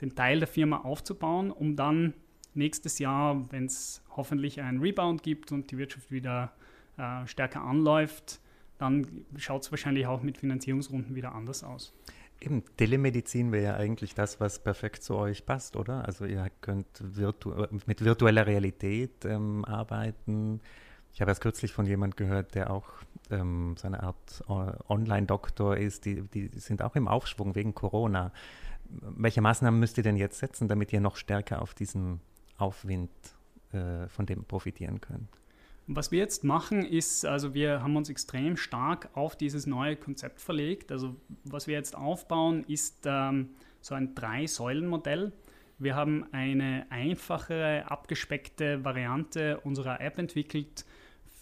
den 0.00 0.14
Teil 0.14 0.38
der 0.38 0.48
Firma 0.48 0.78
aufzubauen, 0.78 1.50
um 1.50 1.76
dann 1.76 2.14
nächstes 2.54 2.98
Jahr, 2.98 3.50
wenn 3.50 3.66
es 3.66 4.02
hoffentlich 4.16 4.60
einen 4.60 4.80
Rebound 4.80 5.22
gibt 5.22 5.52
und 5.52 5.70
die 5.70 5.78
Wirtschaft 5.78 6.10
wieder 6.10 6.52
äh, 6.96 7.26
stärker 7.26 7.62
anläuft, 7.62 8.40
dann 8.78 9.24
schaut 9.36 9.62
es 9.62 9.70
wahrscheinlich 9.70 10.06
auch 10.06 10.22
mit 10.22 10.38
Finanzierungsrunden 10.38 11.14
wieder 11.14 11.34
anders 11.34 11.64
aus. 11.64 11.94
Eben, 12.40 12.62
Telemedizin 12.76 13.52
wäre 13.52 13.64
ja 13.64 13.76
eigentlich 13.76 14.14
das, 14.14 14.40
was 14.40 14.62
perfekt 14.62 15.02
zu 15.02 15.14
euch 15.14 15.46
passt, 15.46 15.76
oder? 15.76 16.04
Also 16.04 16.24
ihr 16.24 16.50
könnt 16.60 16.86
virtu 17.00 17.52
mit 17.86 18.04
virtueller 18.04 18.46
Realität 18.46 19.24
ähm, 19.24 19.64
arbeiten. 19.64 20.60
Ich 21.12 21.20
habe 21.20 21.30
erst 21.30 21.40
kürzlich 21.40 21.72
von 21.72 21.86
jemand 21.86 22.16
gehört, 22.16 22.56
der 22.56 22.70
auch 22.70 22.88
ähm, 23.30 23.76
so 23.78 23.86
eine 23.86 24.02
Art 24.02 24.42
äh, 24.48 24.92
Online-Doktor 24.92 25.76
ist. 25.76 26.04
Die, 26.04 26.22
die 26.22 26.48
sind 26.58 26.82
auch 26.82 26.96
im 26.96 27.06
Aufschwung 27.06 27.54
wegen 27.54 27.72
Corona. 27.72 28.32
Welche 28.88 29.40
Maßnahmen 29.40 29.78
müsst 29.78 29.96
ihr 29.96 30.04
denn 30.04 30.16
jetzt 30.16 30.38
setzen, 30.38 30.68
damit 30.68 30.92
ihr 30.92 31.00
noch 31.00 31.16
stärker 31.16 31.62
auf 31.62 31.74
diesen 31.74 32.20
Aufwind 32.58 33.10
äh, 33.72 34.08
von 34.08 34.26
dem 34.26 34.44
profitieren 34.44 35.00
könnt? 35.00 35.28
Was 35.86 36.10
wir 36.10 36.18
jetzt 36.18 36.44
machen, 36.44 36.82
ist, 36.82 37.26
also 37.26 37.52
wir 37.52 37.82
haben 37.82 37.96
uns 37.96 38.08
extrem 38.08 38.56
stark 38.56 39.10
auf 39.12 39.36
dieses 39.36 39.66
neue 39.66 39.96
Konzept 39.96 40.40
verlegt. 40.40 40.90
Also 40.90 41.16
was 41.44 41.66
wir 41.66 41.74
jetzt 41.74 41.94
aufbauen, 41.94 42.64
ist 42.66 43.02
ähm, 43.04 43.50
so 43.82 43.94
ein 43.94 44.14
Drei-Säulen-Modell. 44.14 45.32
Wir 45.78 45.94
haben 45.94 46.24
eine 46.32 46.86
einfachere, 46.88 47.90
abgespeckte 47.90 48.82
Variante 48.84 49.60
unserer 49.60 50.00
App 50.00 50.18
entwickelt 50.18 50.86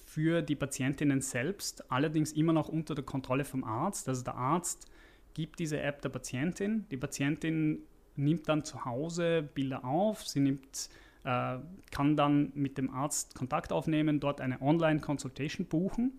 für 0.05 0.43
die 0.43 0.57
Patientinnen 0.57 1.21
selbst, 1.21 1.91
allerdings 1.91 2.33
immer 2.33 2.53
noch 2.53 2.69
unter 2.69 2.95
der 2.95 3.05
Kontrolle 3.05 3.45
vom 3.45 3.63
Arzt. 3.63 4.09
Also 4.09 4.25
der 4.25 4.35
Arzt 4.35 4.91
gibt 5.35 5.59
diese 5.59 5.81
App 5.81 6.03
der 6.03 6.09
Patientin. 6.09 6.87
Die 6.90 6.97
Patientin 6.97 7.81
nimmt 8.16 8.49
dann 8.49 8.64
zu 8.64 8.85
Hause 8.85 9.42
Bilder 9.55 9.85
auf, 9.85 10.27
sie 10.27 10.40
nimmt 10.40 10.88
äh, 11.25 11.59
kann 11.90 12.16
dann 12.16 12.53
mit 12.55 12.79
dem 12.79 12.90
Arzt 12.90 13.35
Kontakt 13.35 13.73
aufnehmen, 13.73 14.18
dort 14.21 14.40
eine 14.40 14.61
Online-Consultation 14.61 15.66
buchen. 15.66 16.18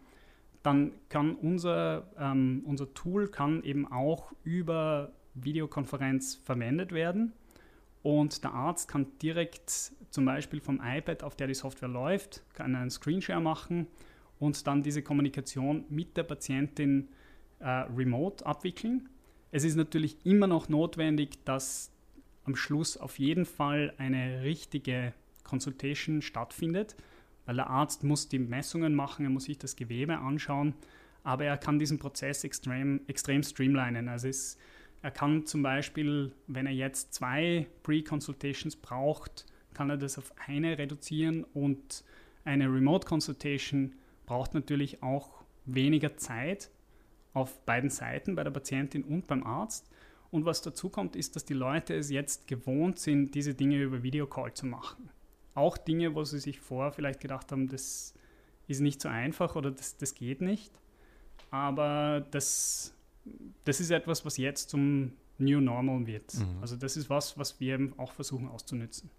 Dann 0.62 0.94
kann 1.10 1.36
unser, 1.36 2.08
ähm, 2.18 2.64
unser 2.66 2.94
Tool 2.94 3.28
kann 3.28 3.64
eben 3.64 3.92
auch 3.92 4.32
über 4.44 5.12
Videokonferenz 5.34 6.36
verwendet 6.36 6.94
werden. 6.94 7.34
Und 8.02 8.44
der 8.44 8.54
Arzt 8.54 8.88
kann 8.88 9.08
direkt 9.22 9.94
zum 10.10 10.26
Beispiel 10.26 10.62
vom 10.62 10.82
iPad, 10.82 11.24
auf 11.24 11.36
der 11.36 11.48
die 11.48 11.54
Software 11.54 11.90
läuft, 11.90 12.44
kann 12.54 12.76
einen 12.76 12.90
Screenshare 12.90 13.42
machen 13.42 13.88
und 14.40 14.68
dann 14.68 14.84
diese 14.84 15.02
Kommunikation 15.02 15.86
mit 15.90 16.16
der 16.16 16.24
Patientin 16.24 17.10
äh, 17.64 17.70
remote 17.96 18.46
abwickeln. 18.46 19.10
Es 19.52 19.64
ist 19.64 19.76
natürlich 19.76 20.18
immer 20.26 20.48
noch 20.48 20.70
notwendig, 20.70 21.44
dass 21.46 21.92
am 22.44 22.56
Schluss 22.56 22.98
auf 22.98 23.20
jeden 23.20 23.46
Fall 23.46 23.94
eine 23.98 24.44
richtige 24.44 25.14
Consultation 25.44 26.22
stattfindet, 26.22 26.96
weil 27.46 27.56
der 27.56 27.70
Arzt 27.70 28.04
muss 28.04 28.28
die 28.28 28.40
Messungen 28.40 28.96
machen, 28.96 29.26
er 29.26 29.30
muss 29.30 29.46
sich 29.46 29.58
das 29.58 29.76
Gewebe 29.76 30.18
anschauen, 30.18 30.74
aber 31.24 31.46
er 31.46 31.58
kann 31.58 31.80
diesen 31.80 32.00
Prozess 32.00 32.44
extrem, 32.44 33.02
extrem 33.08 33.44
streamlinen. 33.44 34.10
Also 34.10 34.28
es, 34.28 34.58
er 35.02 35.12
kann 35.12 35.46
zum 35.46 35.64
Beispiel, 35.64 36.34
wenn 36.48 36.66
er 36.66 36.74
jetzt 36.74 37.14
zwei 37.14 37.68
Pre-Consultations 37.84 38.76
braucht, 38.76 39.46
kann 39.74 39.90
er 39.90 39.98
das 39.98 40.18
auf 40.18 40.34
eine 40.48 40.78
reduzieren 40.78 41.46
und 41.54 42.04
eine 42.44 42.66
Remote 42.66 43.08
Consultation 43.08 43.96
braucht 44.26 44.54
natürlich 44.54 45.02
auch 45.02 45.44
weniger 45.66 46.18
Zeit 46.18 46.70
auf 47.34 47.66
beiden 47.66 47.90
Seiten, 47.90 48.36
bei 48.36 48.44
der 48.44 48.52
Patientin 48.52 49.04
und 49.04 49.28
beim 49.28 49.44
Arzt. 49.44 49.90
Und 50.32 50.46
was 50.46 50.62
dazu 50.62 50.90
kommt, 50.90 51.16
ist, 51.16 51.36
dass 51.36 51.46
die 51.46 51.54
Leute 51.54 51.96
es 51.96 52.10
jetzt 52.10 52.48
gewohnt 52.48 53.00
sind, 53.00 53.36
diese 53.36 53.54
Dinge 53.54 53.82
über 53.82 54.02
Videocall 54.04 54.54
zu 54.54 54.66
machen. 54.66 55.10
Auch 55.54 55.78
Dinge, 55.78 56.16
wo 56.16 56.24
sie 56.24 56.40
sich 56.40 56.60
vorher 56.60 56.92
vielleicht 56.92 57.20
gedacht 57.20 57.52
haben, 57.52 57.68
das 57.68 58.14
ist 58.68 58.80
nicht 58.80 59.02
so 59.02 59.10
einfach 59.10 59.56
oder 59.56 59.72
das, 59.72 59.98
das 59.98 60.16
geht 60.16 60.42
nicht. 60.42 60.72
Aber 61.52 62.26
das, 62.32 62.96
das 63.64 63.80
ist 63.80 63.92
etwas, 63.92 64.26
was 64.26 64.38
jetzt 64.38 64.70
zum 64.70 65.14
New 65.38 65.60
Normal 65.60 66.08
wird. 66.08 66.34
Mhm. 66.34 66.58
Also 66.62 66.76
das 66.76 66.98
ist 66.98 67.10
was, 67.10 67.38
was 67.38 67.60
wir 67.60 67.76
eben 67.76 67.94
auch 67.98 68.12
versuchen 68.12 68.48
auszunützen. 68.48 69.10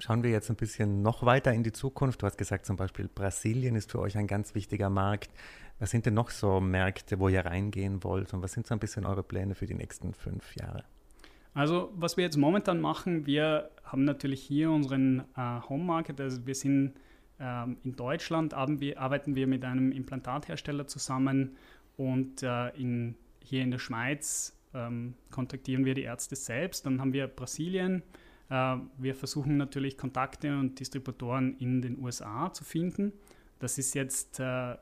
Schauen 0.00 0.22
wir 0.22 0.30
jetzt 0.30 0.48
ein 0.48 0.56
bisschen 0.56 1.02
noch 1.02 1.24
weiter 1.24 1.52
in 1.52 1.62
die 1.62 1.72
Zukunft. 1.72 2.22
Du 2.22 2.26
hast 2.26 2.38
gesagt, 2.38 2.66
zum 2.66 2.76
Beispiel 2.76 3.08
Brasilien 3.08 3.74
ist 3.74 3.90
für 3.90 3.98
euch 3.98 4.16
ein 4.16 4.26
ganz 4.26 4.54
wichtiger 4.54 4.90
Markt. 4.90 5.30
Was 5.80 5.90
sind 5.90 6.06
denn 6.06 6.14
noch 6.14 6.30
so 6.30 6.60
Märkte, 6.60 7.18
wo 7.18 7.28
ihr 7.28 7.44
reingehen 7.44 8.02
wollt 8.04 8.32
und 8.32 8.42
was 8.42 8.52
sind 8.52 8.66
so 8.66 8.74
ein 8.74 8.80
bisschen 8.80 9.06
eure 9.06 9.22
Pläne 9.22 9.54
für 9.54 9.66
die 9.66 9.74
nächsten 9.74 10.14
fünf 10.14 10.54
Jahre? 10.56 10.84
Also 11.54 11.92
was 11.96 12.16
wir 12.16 12.24
jetzt 12.24 12.36
momentan 12.36 12.80
machen, 12.80 13.26
wir 13.26 13.70
haben 13.82 14.04
natürlich 14.04 14.42
hier 14.42 14.70
unseren 14.70 15.24
äh, 15.36 15.60
Home 15.68 15.84
Market, 15.84 16.20
also 16.20 16.46
wir 16.46 16.54
sind 16.54 16.94
ähm, 17.40 17.78
in 17.82 17.96
Deutschland, 17.96 18.54
wir, 18.80 19.00
arbeiten 19.00 19.34
wir 19.34 19.46
mit 19.46 19.64
einem 19.64 19.90
Implantathersteller 19.90 20.86
zusammen 20.86 21.56
und 21.96 22.42
äh, 22.42 22.68
in, 22.76 23.16
hier 23.42 23.62
in 23.62 23.70
der 23.70 23.78
Schweiz 23.78 24.56
ähm, 24.74 25.14
kontaktieren 25.30 25.84
wir 25.84 25.94
die 25.94 26.02
Ärzte 26.02 26.36
selbst. 26.36 26.86
Dann 26.86 27.00
haben 27.00 27.12
wir 27.12 27.26
Brasilien. 27.26 28.02
Äh, 28.50 28.76
wir 28.98 29.14
versuchen 29.14 29.56
natürlich 29.56 29.96
Kontakte 29.96 30.58
und 30.58 30.78
Distributoren 30.78 31.56
in 31.58 31.82
den 31.82 31.98
USA 31.98 32.52
zu 32.52 32.64
finden. 32.64 33.12
Das 33.58 33.78
ist 33.78 33.94
jetzt 33.94 34.40
äh, 34.40 34.76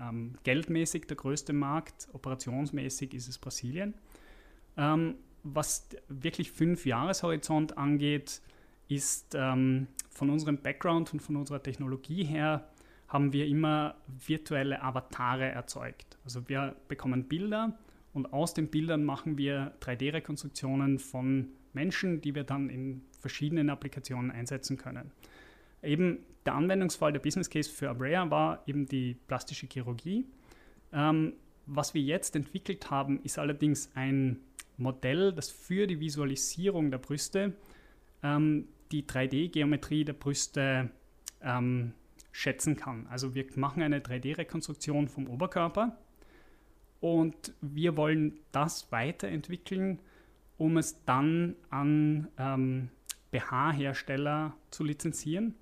ähm, 0.00 0.34
geldmäßig 0.44 1.06
der 1.06 1.16
größte 1.16 1.52
Markt, 1.52 2.08
operationsmäßig 2.12 3.14
ist 3.14 3.28
es 3.28 3.38
Brasilien. 3.38 3.94
Ähm, 4.76 5.16
was 5.42 5.88
wirklich 6.08 6.52
fünf 6.52 6.86
Jahreshorizont 6.86 7.78
angeht, 7.78 8.42
ist 8.88 9.34
ähm, 9.34 9.86
von 10.10 10.30
unserem 10.30 10.58
Background 10.58 11.12
und 11.12 11.20
von 11.20 11.36
unserer 11.36 11.62
Technologie 11.62 12.24
her 12.24 12.68
haben 13.06 13.32
wir 13.32 13.46
immer 13.46 13.96
virtuelle 14.06 14.82
Avatare 14.82 15.46
erzeugt. 15.46 16.18
Also 16.24 16.48
wir 16.48 16.76
bekommen 16.88 17.24
Bilder 17.24 17.78
und 18.12 18.32
aus 18.32 18.54
den 18.54 18.68
Bildern 18.68 19.04
machen 19.04 19.38
wir 19.38 19.74
3D-Rekonstruktionen 19.80 20.98
von 20.98 21.48
Menschen, 21.78 22.20
die 22.20 22.34
wir 22.34 22.42
dann 22.42 22.68
in 22.70 23.02
verschiedenen 23.20 23.70
Applikationen 23.70 24.32
einsetzen 24.32 24.76
können. 24.76 25.12
Eben 25.80 26.18
der 26.44 26.54
Anwendungsfall, 26.54 27.12
der 27.12 27.20
Business 27.20 27.48
Case 27.48 27.70
für 27.70 27.88
Abrea 27.88 28.28
war 28.30 28.64
eben 28.66 28.86
die 28.86 29.14
plastische 29.28 29.68
Chirurgie. 29.72 30.26
Ähm, 30.92 31.34
was 31.66 31.94
wir 31.94 32.02
jetzt 32.02 32.34
entwickelt 32.34 32.90
haben, 32.90 33.20
ist 33.22 33.38
allerdings 33.38 33.90
ein 33.94 34.40
Modell, 34.76 35.32
das 35.32 35.50
für 35.50 35.86
die 35.86 36.00
Visualisierung 36.00 36.90
der 36.90 36.98
Brüste 36.98 37.52
ähm, 38.24 38.66
die 38.90 39.04
3D-Geometrie 39.04 40.04
der 40.04 40.14
Brüste 40.14 40.90
ähm, 41.42 41.92
schätzen 42.32 42.74
kann. 42.76 43.06
Also 43.08 43.34
wir 43.34 43.44
machen 43.54 43.82
eine 43.82 44.00
3D-Rekonstruktion 44.00 45.08
vom 45.08 45.28
Oberkörper 45.28 45.96
und 47.00 47.52
wir 47.60 47.96
wollen 47.96 48.40
das 48.50 48.90
weiterentwickeln, 48.90 50.00
um 50.58 50.76
es 50.76 51.04
dann 51.04 51.56
an 51.70 52.28
ähm, 52.36 52.90
BH-Hersteller 53.30 54.54
zu 54.70 54.84
lizenzieren, 54.84 55.54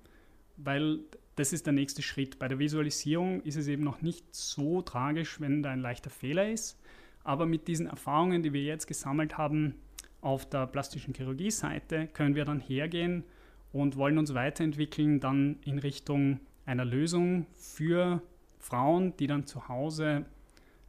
weil 0.57 0.99
das 1.35 1.53
ist 1.53 1.67
der 1.67 1.73
nächste 1.73 2.01
Schritt. 2.01 2.39
Bei 2.39 2.47
der 2.47 2.57
Visualisierung 2.57 3.41
ist 3.43 3.57
es 3.57 3.67
eben 3.67 3.83
noch 3.83 4.01
nicht 4.01 4.25
so 4.35 4.81
tragisch, 4.81 5.39
wenn 5.39 5.61
da 5.61 5.69
ein 5.69 5.81
leichter 5.81 6.09
Fehler 6.09 6.49
ist. 6.49 6.79
Aber 7.23 7.45
mit 7.45 7.67
diesen 7.67 7.85
Erfahrungen, 7.85 8.41
die 8.41 8.53
wir 8.53 8.63
jetzt 8.63 8.87
gesammelt 8.87 9.37
haben 9.37 9.75
auf 10.21 10.49
der 10.49 10.65
plastischen 10.65 11.13
Chirurgie-Seite, 11.13 12.07
können 12.07 12.35
wir 12.35 12.45
dann 12.45 12.59
hergehen 12.59 13.23
und 13.71 13.97
wollen 13.97 14.17
uns 14.17 14.33
weiterentwickeln, 14.33 15.19
dann 15.19 15.57
in 15.63 15.77
Richtung 15.77 16.39
einer 16.65 16.85
Lösung 16.85 17.45
für 17.53 18.21
Frauen, 18.57 19.15
die 19.17 19.27
dann 19.27 19.45
zu 19.45 19.67
Hause 19.67 20.25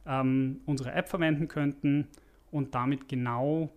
ähm, 0.07 0.61
unsere 0.65 0.93
App 0.93 1.09
verwenden 1.09 1.47
könnten 1.47 2.07
und 2.51 2.73
damit 2.73 3.07
genau 3.07 3.71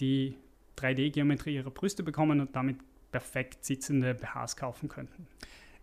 die 0.00 0.36
3D-Geometrie 0.78 1.54
ihrer 1.54 1.70
Brüste 1.70 2.02
bekommen 2.02 2.40
und 2.40 2.54
damit 2.56 2.78
perfekt 3.12 3.64
sitzende 3.64 4.14
BHs 4.14 4.56
kaufen 4.56 4.88
könnten. 4.88 5.26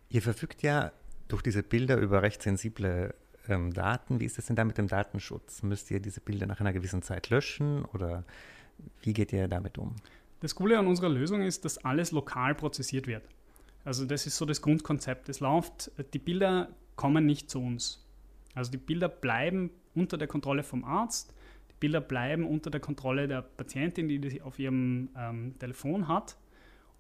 Ihr 0.10 0.22
verfügt 0.22 0.62
ja 0.64 0.92
durch 1.28 1.42
diese 1.42 1.64
Bilder 1.64 1.98
über 1.98 2.22
recht 2.22 2.42
sensible 2.42 3.16
ähm, 3.48 3.74
Daten. 3.74 4.20
Wie 4.20 4.26
ist 4.26 4.38
es 4.38 4.48
denn 4.48 4.56
da 4.56 4.66
mit 4.66 4.78
dem 4.78 4.88
Datenschutz? 4.88 5.64
Müsst 5.64 5.90
ihr 5.92 6.00
diese 6.00 6.20
Bilder 6.20 6.46
nach 6.46 6.60
einer 6.60 6.74
gewissen 6.74 7.02
Zeit 7.02 7.30
löschen 7.30 7.86
oder 7.86 8.26
wie 9.02 9.14
geht 9.14 9.32
ihr 9.32 9.48
damit 9.48 9.78
um? 9.78 9.96
Das 10.42 10.56
Coole 10.56 10.78
an 10.78 10.88
unserer 10.88 11.10
Lösung 11.10 11.42
ist, 11.42 11.64
dass 11.66 11.78
alles 11.78 12.12
lokal 12.12 12.56
prozessiert 12.56 13.08
wird. 13.08 13.24
Also 13.84 14.06
das 14.06 14.28
ist 14.28 14.38
so 14.38 14.46
das 14.46 14.62
Grundkonzept. 14.62 15.30
Es 15.30 15.40
läuft, 15.40 15.92
die 16.14 16.20
Bilder 16.20 16.70
kommen 16.96 17.26
nicht 17.26 17.50
zu 17.50 17.60
uns. 17.60 18.06
Also 18.54 18.72
die 18.72 18.78
Bilder 18.78 19.08
bleiben 19.08 19.72
unter 19.96 20.18
der 20.18 20.28
Kontrolle 20.28 20.64
vom 20.64 20.84
Arzt, 20.84 21.34
Bilder 21.82 22.00
bleiben 22.00 22.48
unter 22.48 22.70
der 22.70 22.80
Kontrolle 22.80 23.28
der 23.28 23.42
Patientin, 23.42 24.08
die 24.08 24.30
sie 24.30 24.42
auf 24.42 24.58
ihrem 24.60 25.10
ähm, 25.18 25.56
Telefon 25.60 26.08
hat 26.08 26.38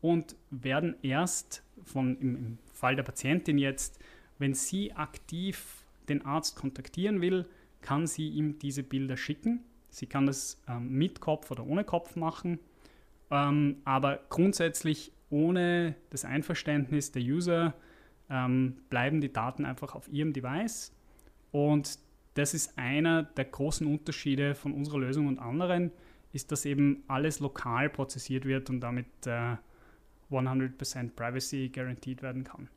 und 0.01 0.35
werden 0.49 0.95
erst 1.03 1.63
von, 1.85 2.17
im, 2.19 2.35
im 2.35 2.57
Fall 2.73 2.97
der 2.97 3.03
Patientin 3.03 3.57
jetzt, 3.57 4.03
wenn 4.39 4.53
sie 4.53 4.91
aktiv 4.91 5.85
den 6.09 6.25
Arzt 6.25 6.57
kontaktieren 6.57 7.21
will, 7.21 7.45
kann 7.81 8.07
sie 8.07 8.27
ihm 8.29 8.59
diese 8.59 8.83
Bilder 8.83 9.15
schicken. 9.15 9.63
Sie 9.89 10.07
kann 10.07 10.25
das 10.25 10.61
ähm, 10.67 10.89
mit 10.89 11.21
Kopf 11.21 11.51
oder 11.51 11.65
ohne 11.65 11.83
Kopf 11.83 12.15
machen, 12.15 12.59
ähm, 13.29 13.77
aber 13.85 14.19
grundsätzlich 14.29 15.11
ohne 15.29 15.95
das 16.09 16.25
Einverständnis 16.25 17.11
der 17.11 17.21
User 17.21 17.75
ähm, 18.29 18.77
bleiben 18.89 19.21
die 19.21 19.31
Daten 19.31 19.63
einfach 19.63 19.93
auf 19.95 20.07
ihrem 20.09 20.33
Device 20.33 20.91
und 21.51 21.99
das 22.33 22.53
ist 22.53 22.77
einer 22.77 23.23
der 23.23 23.45
großen 23.45 23.87
Unterschiede 23.87 24.55
von 24.55 24.73
unserer 24.73 24.99
Lösung 24.99 25.27
und 25.27 25.39
anderen, 25.39 25.91
ist, 26.33 26.51
dass 26.51 26.65
eben 26.65 27.03
alles 27.07 27.39
lokal 27.39 27.89
prozessiert 27.89 28.45
wird 28.45 28.69
und 28.69 28.81
damit 28.81 29.07
äh, 29.25 29.55
100% 30.31 31.11
Privacy 31.15 31.69
garantiert 31.69 32.21
werden 32.21 32.43
kann. 32.43 32.69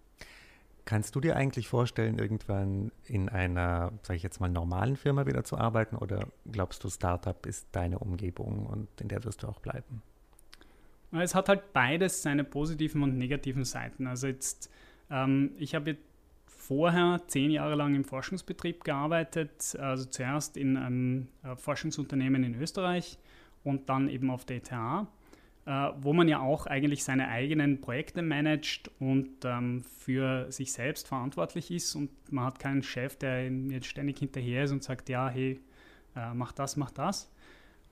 Kannst 0.87 1.15
du 1.15 1.21
dir 1.21 1.37
eigentlich 1.37 1.69
vorstellen, 1.69 2.19
irgendwann 2.19 2.93
in 3.07 3.31
einer, 3.31 3.93
sage 4.03 4.17
ich 4.17 4.23
jetzt 4.23 4.41
mal, 4.41 4.51
normalen 4.51 4.97
Firma 4.97 5.25
wieder 5.25 5.43
zu 5.45 5.57
arbeiten 5.57 5.97
oder 5.97 6.29
glaubst 6.51 6.85
du, 6.85 6.91
Startup 6.91 7.47
ist 7.47 7.69
deine 7.73 8.01
Umgebung 8.01 8.67
und 8.67 8.89
in 9.01 9.09
der 9.09 9.25
wirst 9.25 9.43
du 9.43 9.47
auch 9.49 9.61
bleiben? 9.61 10.03
Es 11.13 11.35
hat 11.35 11.49
halt 11.49 11.73
beides 11.73 12.23
seine 12.23 12.45
positiven 12.45 13.03
und 13.03 13.17
negativen 13.17 13.65
Seiten. 13.65 14.07
Also 14.07 14.27
jetzt, 14.27 14.71
ähm, 15.11 15.53
ich 15.59 15.75
habe 15.75 15.97
vorher 16.67 17.21
zehn 17.27 17.51
Jahre 17.51 17.75
lang 17.75 17.95
im 17.95 18.05
Forschungsbetrieb 18.05 18.85
gearbeitet, 18.85 19.77
also 19.79 20.07
zuerst 20.07 20.57
in 20.57 20.77
einem 20.77 21.29
äh, 21.43 21.57
Forschungsunternehmen 21.57 22.43
in 22.43 22.55
Österreich 22.55 23.19
und 23.65 23.89
dann 23.89 24.09
eben 24.09 24.31
auf 24.31 24.47
der 24.47 24.57
ETH, 24.57 24.73
äh, 24.73 25.91
wo 26.01 26.15
man 26.15 26.27
ja 26.27 26.41
auch 26.41 26.67
eigentlich 26.67 27.05
seine 27.05 27.29
eigenen 27.29 27.81
Projekte 27.83 28.23
managt 28.23 28.91
und 28.99 29.45
ähm, 29.45 29.83
für 29.83 30.51
sich 30.51 30.73
selbst 30.73 31.07
verantwortlich 31.09 31.71
ist 31.71 31.95
und 31.97 32.11
man 32.33 32.47
hat 32.47 32.59
keinen 32.59 32.83
Chef, 32.83 33.17
der 33.17 33.51
jetzt 33.51 33.87
ständig 33.87 34.19
hinterher 34.19 34.65
ist 34.65 34.73
und 34.73 34.83
sagt, 34.83 35.11
ja, 35.11 35.29
hey, 35.29 35.61
äh, 36.17 36.33
mach 36.33 36.53
das, 36.53 36.77
mach 36.77 36.91
das. 36.91 37.31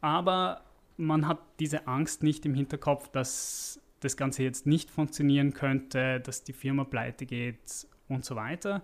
Aber 0.00 0.62
man 0.96 1.28
hat 1.28 1.40
diese 1.61 1.87
Angst 1.87 2.22
nicht 2.22 2.46
im 2.46 2.54
Hinterkopf, 2.54 3.08
dass 3.08 3.80
das 4.00 4.16
Ganze 4.16 4.42
jetzt 4.42 4.66
nicht 4.66 4.90
funktionieren 4.90 5.52
könnte, 5.52 6.20
dass 6.20 6.42
die 6.42 6.52
Firma 6.52 6.85
pleite 6.85 7.26
geht 7.26 7.87
und 8.14 8.25
so 8.25 8.37
weiter. 8.37 8.83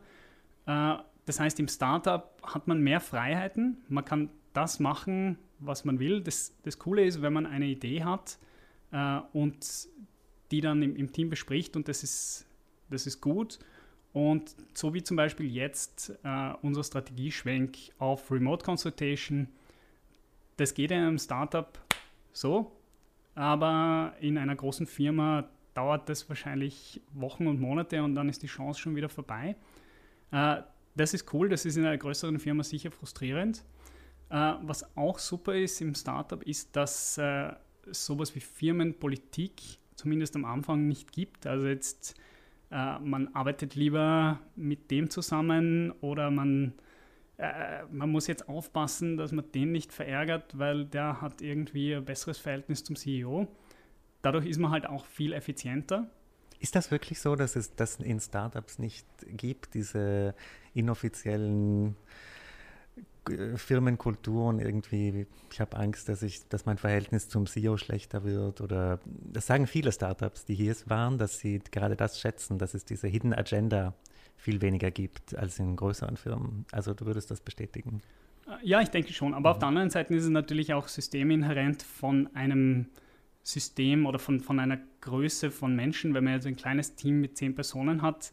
Äh, 0.66 0.96
das 1.26 1.40
heißt, 1.40 1.60
im 1.60 1.68
Startup 1.68 2.30
hat 2.42 2.66
man 2.68 2.80
mehr 2.80 3.00
Freiheiten. 3.00 3.78
Man 3.88 4.04
kann 4.04 4.30
das 4.54 4.80
machen, 4.80 5.38
was 5.58 5.84
man 5.84 5.98
will. 5.98 6.22
Das, 6.22 6.54
das 6.62 6.78
Coole 6.78 7.04
ist, 7.04 7.22
wenn 7.22 7.32
man 7.32 7.46
eine 7.46 7.66
Idee 7.66 8.02
hat 8.02 8.38
äh, 8.92 9.20
und 9.32 9.88
die 10.50 10.60
dann 10.60 10.82
im, 10.82 10.96
im, 10.96 11.12
Team 11.12 11.28
bespricht 11.28 11.76
und 11.76 11.88
das 11.88 12.02
ist, 12.02 12.46
das 12.90 13.06
ist 13.06 13.20
gut. 13.20 13.58
Und 14.14 14.56
so 14.72 14.94
wie 14.94 15.02
zum 15.02 15.16
Beispiel 15.16 15.46
jetzt 15.46 16.18
äh, 16.24 16.52
unser 16.62 16.82
Strategieschwenk 16.82 17.76
auf 17.98 18.30
Remote 18.30 18.64
Consultation, 18.64 19.48
das 20.56 20.74
geht 20.74 20.90
in 20.90 20.98
einem 20.98 21.18
Startup 21.18 21.78
so, 22.32 22.72
aber 23.34 24.14
in 24.20 24.38
einer 24.38 24.56
großen 24.56 24.86
Firma 24.86 25.48
dauert 25.78 26.08
das 26.08 26.28
wahrscheinlich 26.28 27.00
Wochen 27.12 27.46
und 27.46 27.60
Monate 27.60 28.02
und 28.02 28.16
dann 28.16 28.28
ist 28.28 28.42
die 28.42 28.48
Chance 28.48 28.80
schon 28.80 28.96
wieder 28.96 29.08
vorbei. 29.08 29.54
Äh, 30.32 30.56
das 30.96 31.14
ist 31.14 31.32
cool, 31.32 31.48
das 31.48 31.64
ist 31.64 31.76
in 31.76 31.84
einer 31.84 31.96
größeren 31.96 32.40
Firma 32.40 32.64
sicher 32.64 32.90
frustrierend. 32.90 33.64
Äh, 34.28 34.54
was 34.62 34.84
auch 34.96 35.20
super 35.20 35.54
ist 35.54 35.80
im 35.80 35.94
Startup, 35.94 36.42
ist, 36.42 36.74
dass 36.74 37.16
äh, 37.18 37.52
sowas 37.92 38.34
wie 38.34 38.40
Firmenpolitik 38.40 39.62
zumindest 39.94 40.34
am 40.34 40.44
Anfang 40.44 40.88
nicht 40.88 41.12
gibt. 41.12 41.46
Also 41.46 41.66
jetzt 41.66 42.20
man 42.70 43.28
arbeitet 43.32 43.76
lieber 43.76 44.40
mit 44.54 44.90
dem 44.90 45.08
zusammen 45.08 45.90
oder 46.02 46.30
man, 46.30 46.74
man 47.90 48.10
muss 48.10 48.26
jetzt 48.26 48.46
aufpassen, 48.46 49.16
dass 49.16 49.32
man 49.32 49.50
den 49.52 49.72
nicht 49.72 49.90
verärgert, 49.90 50.58
weil 50.58 50.84
der 50.84 51.22
hat 51.22 51.40
irgendwie 51.40 51.94
ein 51.94 52.04
besseres 52.04 52.36
Verhältnis 52.36 52.84
zum 52.84 52.94
CEO. 52.94 53.48
Dadurch 54.22 54.46
ist 54.46 54.58
man 54.58 54.70
halt 54.70 54.86
auch 54.86 55.06
viel 55.06 55.32
effizienter. 55.32 56.08
Ist 56.60 56.74
das 56.74 56.90
wirklich 56.90 57.20
so, 57.20 57.36
dass 57.36 57.54
es 57.54 57.74
das 57.76 57.96
in 57.96 58.20
Startups 58.20 58.78
nicht 58.78 59.06
gibt, 59.28 59.74
diese 59.74 60.34
inoffiziellen 60.74 61.96
Firmenkulturen 63.56 64.58
irgendwie, 64.58 65.26
ich 65.52 65.60
habe 65.60 65.76
Angst, 65.76 66.08
dass 66.08 66.22
ich, 66.22 66.48
dass 66.48 66.66
mein 66.66 66.78
Verhältnis 66.78 67.28
zum 67.28 67.46
CEO 67.46 67.76
schlechter 67.76 68.24
wird 68.24 68.60
oder 68.60 69.00
das 69.04 69.46
sagen 69.46 69.66
viele 69.66 69.92
Startups, 69.92 70.46
die 70.46 70.54
hier 70.54 70.74
waren, 70.86 71.18
dass 71.18 71.38
sie 71.38 71.60
gerade 71.70 71.94
das 71.94 72.18
schätzen, 72.18 72.58
dass 72.58 72.74
es 72.74 72.84
diese 72.84 73.06
Hidden 73.06 73.34
Agenda 73.34 73.94
viel 74.36 74.62
weniger 74.62 74.90
gibt 74.90 75.36
als 75.36 75.58
in 75.58 75.76
größeren 75.76 76.16
Firmen. 76.16 76.64
Also 76.72 76.94
du 76.94 77.06
würdest 77.06 77.30
das 77.30 77.40
bestätigen? 77.40 78.00
Ja, 78.62 78.80
ich 78.80 78.88
denke 78.88 79.12
schon. 79.12 79.34
Aber 79.34 79.50
mhm. 79.50 79.52
auf 79.52 79.58
der 79.58 79.68
anderen 79.68 79.90
Seite 79.90 80.14
ist 80.14 80.24
es 80.24 80.30
natürlich 80.30 80.72
auch 80.72 80.88
systeminhärent 80.88 81.82
von 81.82 82.34
einem 82.34 82.86
System 83.48 84.04
oder 84.04 84.18
von, 84.18 84.40
von 84.40 84.60
einer 84.60 84.78
Größe 85.00 85.50
von 85.50 85.74
Menschen, 85.74 86.12
wenn 86.12 86.24
man 86.24 86.34
jetzt 86.34 86.46
ein 86.46 86.56
kleines 86.56 86.96
Team 86.96 87.22
mit 87.22 87.38
zehn 87.38 87.54
Personen 87.54 88.02
hat, 88.02 88.32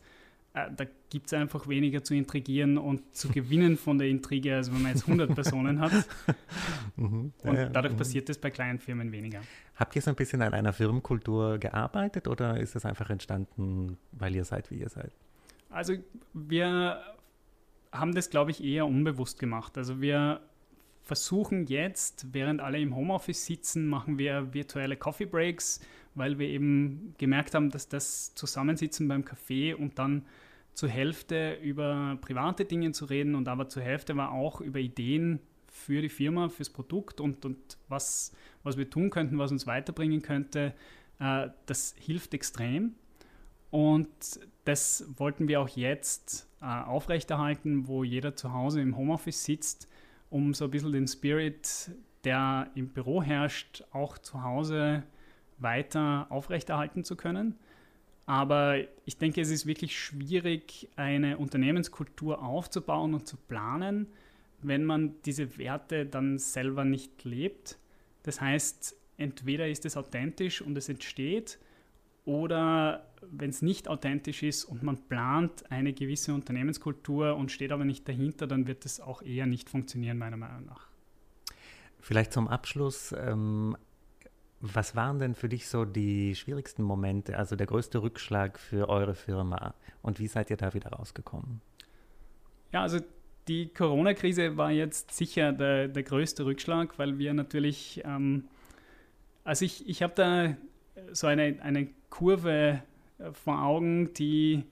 äh, 0.54 0.70
da 0.76 0.86
gibt 1.10 1.28
es 1.28 1.34
einfach 1.34 1.70
weniger 1.70 2.04
zu 2.04 2.14
intrigieren 2.14 2.78
und 2.78 3.16
zu 3.16 3.30
gewinnen 3.32 3.78
von 3.78 3.98
der 3.98 4.10
Intrige, 4.10 4.58
als 4.58 4.74
wenn 4.74 4.82
man 4.82 4.92
jetzt 4.92 5.04
100 5.04 5.34
Personen 5.36 5.80
hat. 5.80 5.94
Mhm. 6.98 7.32
Und 7.44 7.70
dadurch 7.72 7.94
mhm. 7.94 7.98
passiert 7.98 8.30
es 8.30 8.38
bei 8.38 8.52
kleinen 8.52 8.80
Firmen 8.80 9.14
weniger. 9.14 9.40
Habt 9.78 9.96
ihr 9.96 10.02
so 10.02 10.10
ein 10.10 10.16
bisschen 10.16 10.42
an 10.42 10.54
einer 10.54 10.74
Firmenkultur 10.74 11.60
gearbeitet 11.60 12.28
oder 12.28 12.60
ist 12.60 12.76
es 12.76 12.86
einfach 12.86 13.10
entstanden, 13.10 13.98
weil 14.12 14.36
ihr 14.36 14.44
seid, 14.44 14.70
wie 14.70 14.76
ihr 14.76 14.90
seid? 14.90 15.14
Also 15.70 15.94
wir 16.34 17.00
haben 17.94 18.14
das, 18.14 18.30
glaube 18.30 18.52
ich, 18.52 18.62
eher 18.62 18.86
unbewusst 18.86 19.40
gemacht. 19.40 19.78
Also 19.78 20.02
wir 20.02 20.42
versuchen 21.06 21.68
jetzt, 21.68 22.34
während 22.34 22.60
alle 22.60 22.80
im 22.80 22.96
Homeoffice 22.96 23.46
sitzen, 23.46 23.88
machen 23.88 24.18
wir 24.18 24.54
virtuelle 24.54 24.98
Coffee 24.98 25.26
Breaks, 25.26 25.80
weil 26.16 26.40
wir 26.40 26.48
eben 26.48 27.14
gemerkt 27.18 27.54
haben, 27.54 27.70
dass 27.70 27.88
das 27.88 28.34
Zusammensitzen 28.34 29.08
beim 29.08 29.24
Kaffee 29.24 29.74
und 29.74 30.00
dann 30.00 30.26
zur 30.74 30.90
Hälfte 30.90 31.60
über 31.62 32.18
private 32.22 32.66
Dinge 32.66 32.92
zu 32.92 33.06
reden 33.06 33.36
und 33.36 33.48
aber 33.48 33.70
zur 33.70 33.84
Hälfte 33.84 34.18
war 34.18 34.32
auch 34.32 34.62
über 34.62 34.80
Ideen 34.80 35.40
für 35.68 36.02
die 36.02 36.10
Firma, 36.10 36.50
fürs 36.50 36.70
Produkt 36.70 37.22
und, 37.22 37.46
und 37.46 37.78
was, 37.88 38.34
was 38.64 38.76
wir 38.76 38.90
tun 38.90 39.10
könnten, 39.10 39.38
was 39.38 39.52
uns 39.52 39.68
weiterbringen 39.68 40.22
könnte, 40.22 40.74
äh, 41.20 41.50
das 41.68 41.96
hilft 42.00 42.34
extrem. 42.34 42.96
Und 43.70 44.40
das 44.64 45.06
wollten 45.18 45.48
wir 45.48 45.62
auch 45.62 45.70
jetzt 45.70 46.48
äh, 46.62 46.66
aufrechterhalten, 46.66 47.88
wo 47.88 48.04
jeder 48.04 48.36
zu 48.36 48.54
Hause 48.54 48.82
im 48.82 48.98
Homeoffice 48.98 49.44
sitzt, 49.44 49.88
um 50.36 50.54
so 50.54 50.66
ein 50.66 50.72
bisschen 50.72 50.92
den 50.92 51.08
Spirit, 51.08 51.92
der 52.26 52.70
im 52.76 52.90
Büro 52.90 53.24
herrscht, 53.24 53.86
auch 53.92 54.18
zu 54.18 54.44
Hause 54.44 55.04
weiter 55.60 56.28
aufrechterhalten 56.30 57.06
zu 57.06 57.16
können. 57.16 57.56
Aber 58.26 58.80
ich 59.06 59.18
denke, 59.18 59.40
es 59.40 59.50
ist 59.50 59.66
wirklich 59.66 59.98
schwierig, 59.98 60.90
eine 60.98 61.38
Unternehmenskultur 61.38 62.44
aufzubauen 62.44 63.14
und 63.14 63.26
zu 63.26 63.38
planen, 63.38 64.08
wenn 64.62 64.84
man 64.84 65.16
diese 65.24 65.58
Werte 65.58 66.06
dann 66.06 66.38
selber 66.38 66.84
nicht 66.84 67.24
lebt. 67.24 67.78
Das 68.24 68.42
heißt, 68.42 68.94
entweder 69.16 69.70
ist 69.70 69.86
es 69.86 69.96
authentisch 69.96 70.62
und 70.62 70.78
es 70.78 70.90
entsteht, 70.90 71.60
oder 72.26 73.06
wenn 73.22 73.50
es 73.50 73.62
nicht 73.62 73.88
authentisch 73.88 74.44
ist 74.44 74.66
und 74.66 74.84
man 74.84 74.98
plant 75.08 75.72
eine 75.72 75.94
gewisse 75.94 76.34
Unternehmenskultur 76.34 77.36
und 77.36 77.52
steht 77.52 77.72
aber 77.72 77.86
nicht 77.86 78.08
dahinter, 78.08 78.48
dann 78.48 78.68
wird 78.68 78.86
es 78.86 79.00
auch 79.00 79.22
eher 79.22 79.46
nicht 79.46 79.70
funktionieren, 79.70 80.18
meiner 80.18 80.38
Meinung 80.38 80.66
nach. 80.66 80.88
Vielleicht 82.00 82.34
zum 82.34 82.48
Abschluss 82.48 83.16
ähm, 83.18 83.76
was 84.62 84.96
waren 84.96 85.20
denn 85.20 85.36
für 85.36 85.50
dich 85.50 85.68
so 85.68 85.86
die 85.86 86.36
schwierigsten 86.36 86.84
Momente, 86.84 87.38
also 87.38 87.56
der 87.56 87.68
größte 87.68 88.02
Rückschlag 88.02 88.60
für 88.60 88.90
eure 88.90 89.16
Firma 89.16 89.74
und 90.02 90.20
wie 90.20 90.28
seid 90.28 90.50
ihr 90.50 90.58
da 90.58 90.74
wieder 90.74 90.90
rausgekommen? 90.92 91.62
Ja, 92.72 92.82
also 92.82 93.00
die 93.48 93.68
Corona-Krise 93.68 94.58
war 94.58 94.72
jetzt 94.72 95.12
sicher 95.12 95.52
der, 95.54 95.88
der 95.88 96.04
größte 96.04 96.46
Rückschlag, 96.46 96.98
weil 96.98 97.20
wir 97.20 97.34
natürlich, 97.34 98.02
ähm, 98.06 98.46
also 99.44 99.66
ich, 99.66 99.88
ich 99.88 100.02
habe 100.02 100.14
da 100.16 100.56
so 101.12 101.28
eine, 101.28 101.58
eine 101.62 101.88
Kurve 102.10 102.82
äh, 103.20 103.32
vor 103.32 103.62
Augen, 103.62 104.14
die, 104.14 104.64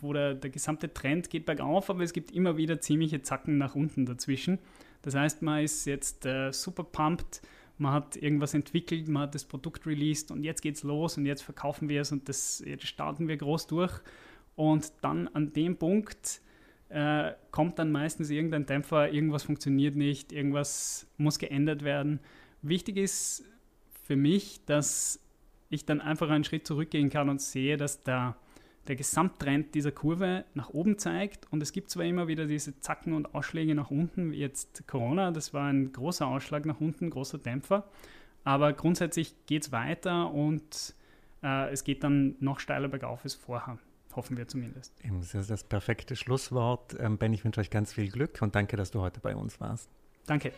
wo 0.00 0.12
der, 0.12 0.34
der 0.34 0.50
gesamte 0.50 0.92
Trend 0.92 1.30
geht 1.30 1.46
bergauf, 1.46 1.90
aber 1.90 2.02
es 2.02 2.12
gibt 2.12 2.32
immer 2.32 2.56
wieder 2.56 2.80
ziemliche 2.80 3.22
Zacken 3.22 3.58
nach 3.58 3.74
unten 3.74 4.06
dazwischen. 4.06 4.58
Das 5.02 5.14
heißt, 5.14 5.42
man 5.42 5.62
ist 5.62 5.84
jetzt 5.86 6.26
äh, 6.26 6.52
super 6.52 6.84
pumped, 6.84 7.42
man 7.78 7.92
hat 7.92 8.16
irgendwas 8.16 8.54
entwickelt, 8.54 9.08
man 9.08 9.24
hat 9.24 9.34
das 9.34 9.44
Produkt 9.44 9.86
released 9.86 10.30
und 10.30 10.44
jetzt 10.44 10.62
geht's 10.62 10.82
los 10.82 11.16
und 11.16 11.26
jetzt 11.26 11.42
verkaufen 11.42 11.88
wir 11.88 12.02
es 12.02 12.12
und 12.12 12.28
das, 12.28 12.62
jetzt 12.64 12.86
starten 12.86 13.28
wir 13.28 13.36
groß 13.36 13.66
durch. 13.66 14.00
Und 14.54 14.92
dann 15.00 15.28
an 15.28 15.52
dem 15.52 15.76
Punkt 15.76 16.42
äh, 16.90 17.32
kommt 17.50 17.78
dann 17.78 17.90
meistens 17.90 18.30
irgendein 18.30 18.66
Dämpfer, 18.66 19.10
irgendwas 19.10 19.42
funktioniert 19.42 19.96
nicht, 19.96 20.30
irgendwas 20.32 21.06
muss 21.16 21.38
geändert 21.38 21.82
werden. 21.82 22.20
Wichtig 22.60 22.98
ist 22.98 23.44
für 24.04 24.14
mich, 24.14 24.60
dass 24.66 25.18
ich 25.72 25.84
dann 25.84 26.00
einfach 26.00 26.30
einen 26.30 26.44
Schritt 26.44 26.66
zurückgehen 26.66 27.10
kann 27.10 27.28
und 27.28 27.40
sehe, 27.40 27.76
dass 27.76 28.02
der 28.02 28.36
der 28.88 28.96
Gesamttrend 28.96 29.74
dieser 29.74 29.92
Kurve 29.92 30.44
nach 30.54 30.70
oben 30.70 30.98
zeigt. 30.98 31.46
Und 31.52 31.62
es 31.62 31.72
gibt 31.72 31.90
zwar 31.90 32.04
immer 32.04 32.28
wieder 32.28 32.46
diese 32.46 32.78
Zacken 32.80 33.12
und 33.12 33.34
Ausschläge 33.34 33.74
nach 33.74 33.90
unten, 33.90 34.32
wie 34.32 34.38
jetzt 34.38 34.86
Corona, 34.86 35.30
das 35.30 35.54
war 35.54 35.68
ein 35.68 35.92
großer 35.92 36.26
Ausschlag 36.26 36.66
nach 36.66 36.80
unten, 36.80 37.10
großer 37.10 37.38
Dämpfer. 37.38 37.84
Aber 38.44 38.72
grundsätzlich 38.72 39.34
geht 39.46 39.62
es 39.62 39.72
weiter 39.72 40.32
und 40.32 40.94
äh, 41.44 41.70
es 41.70 41.84
geht 41.84 42.02
dann 42.02 42.34
noch 42.40 42.58
steiler 42.58 42.88
bergauf 42.88 43.20
als 43.22 43.34
vorher. 43.34 43.78
Hoffen 44.16 44.36
wir 44.36 44.46
zumindest. 44.48 44.92
Das 45.04 45.34
ist 45.34 45.48
das 45.48 45.64
perfekte 45.64 46.16
Schlusswort. 46.16 46.96
Ähm, 46.98 47.18
ben, 47.18 47.32
ich 47.32 47.44
wünsche 47.44 47.60
euch 47.60 47.70
ganz 47.70 47.94
viel 47.94 48.10
Glück 48.10 48.42
und 48.42 48.54
danke, 48.54 48.76
dass 48.76 48.90
du 48.90 49.00
heute 49.00 49.20
bei 49.20 49.34
uns 49.34 49.60
warst. 49.60 49.88
Danke. 50.26 50.52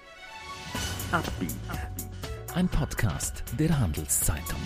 Ein 2.54 2.68
Podcast 2.68 3.44
der 3.58 3.78
Handelszeitung. 3.78 4.60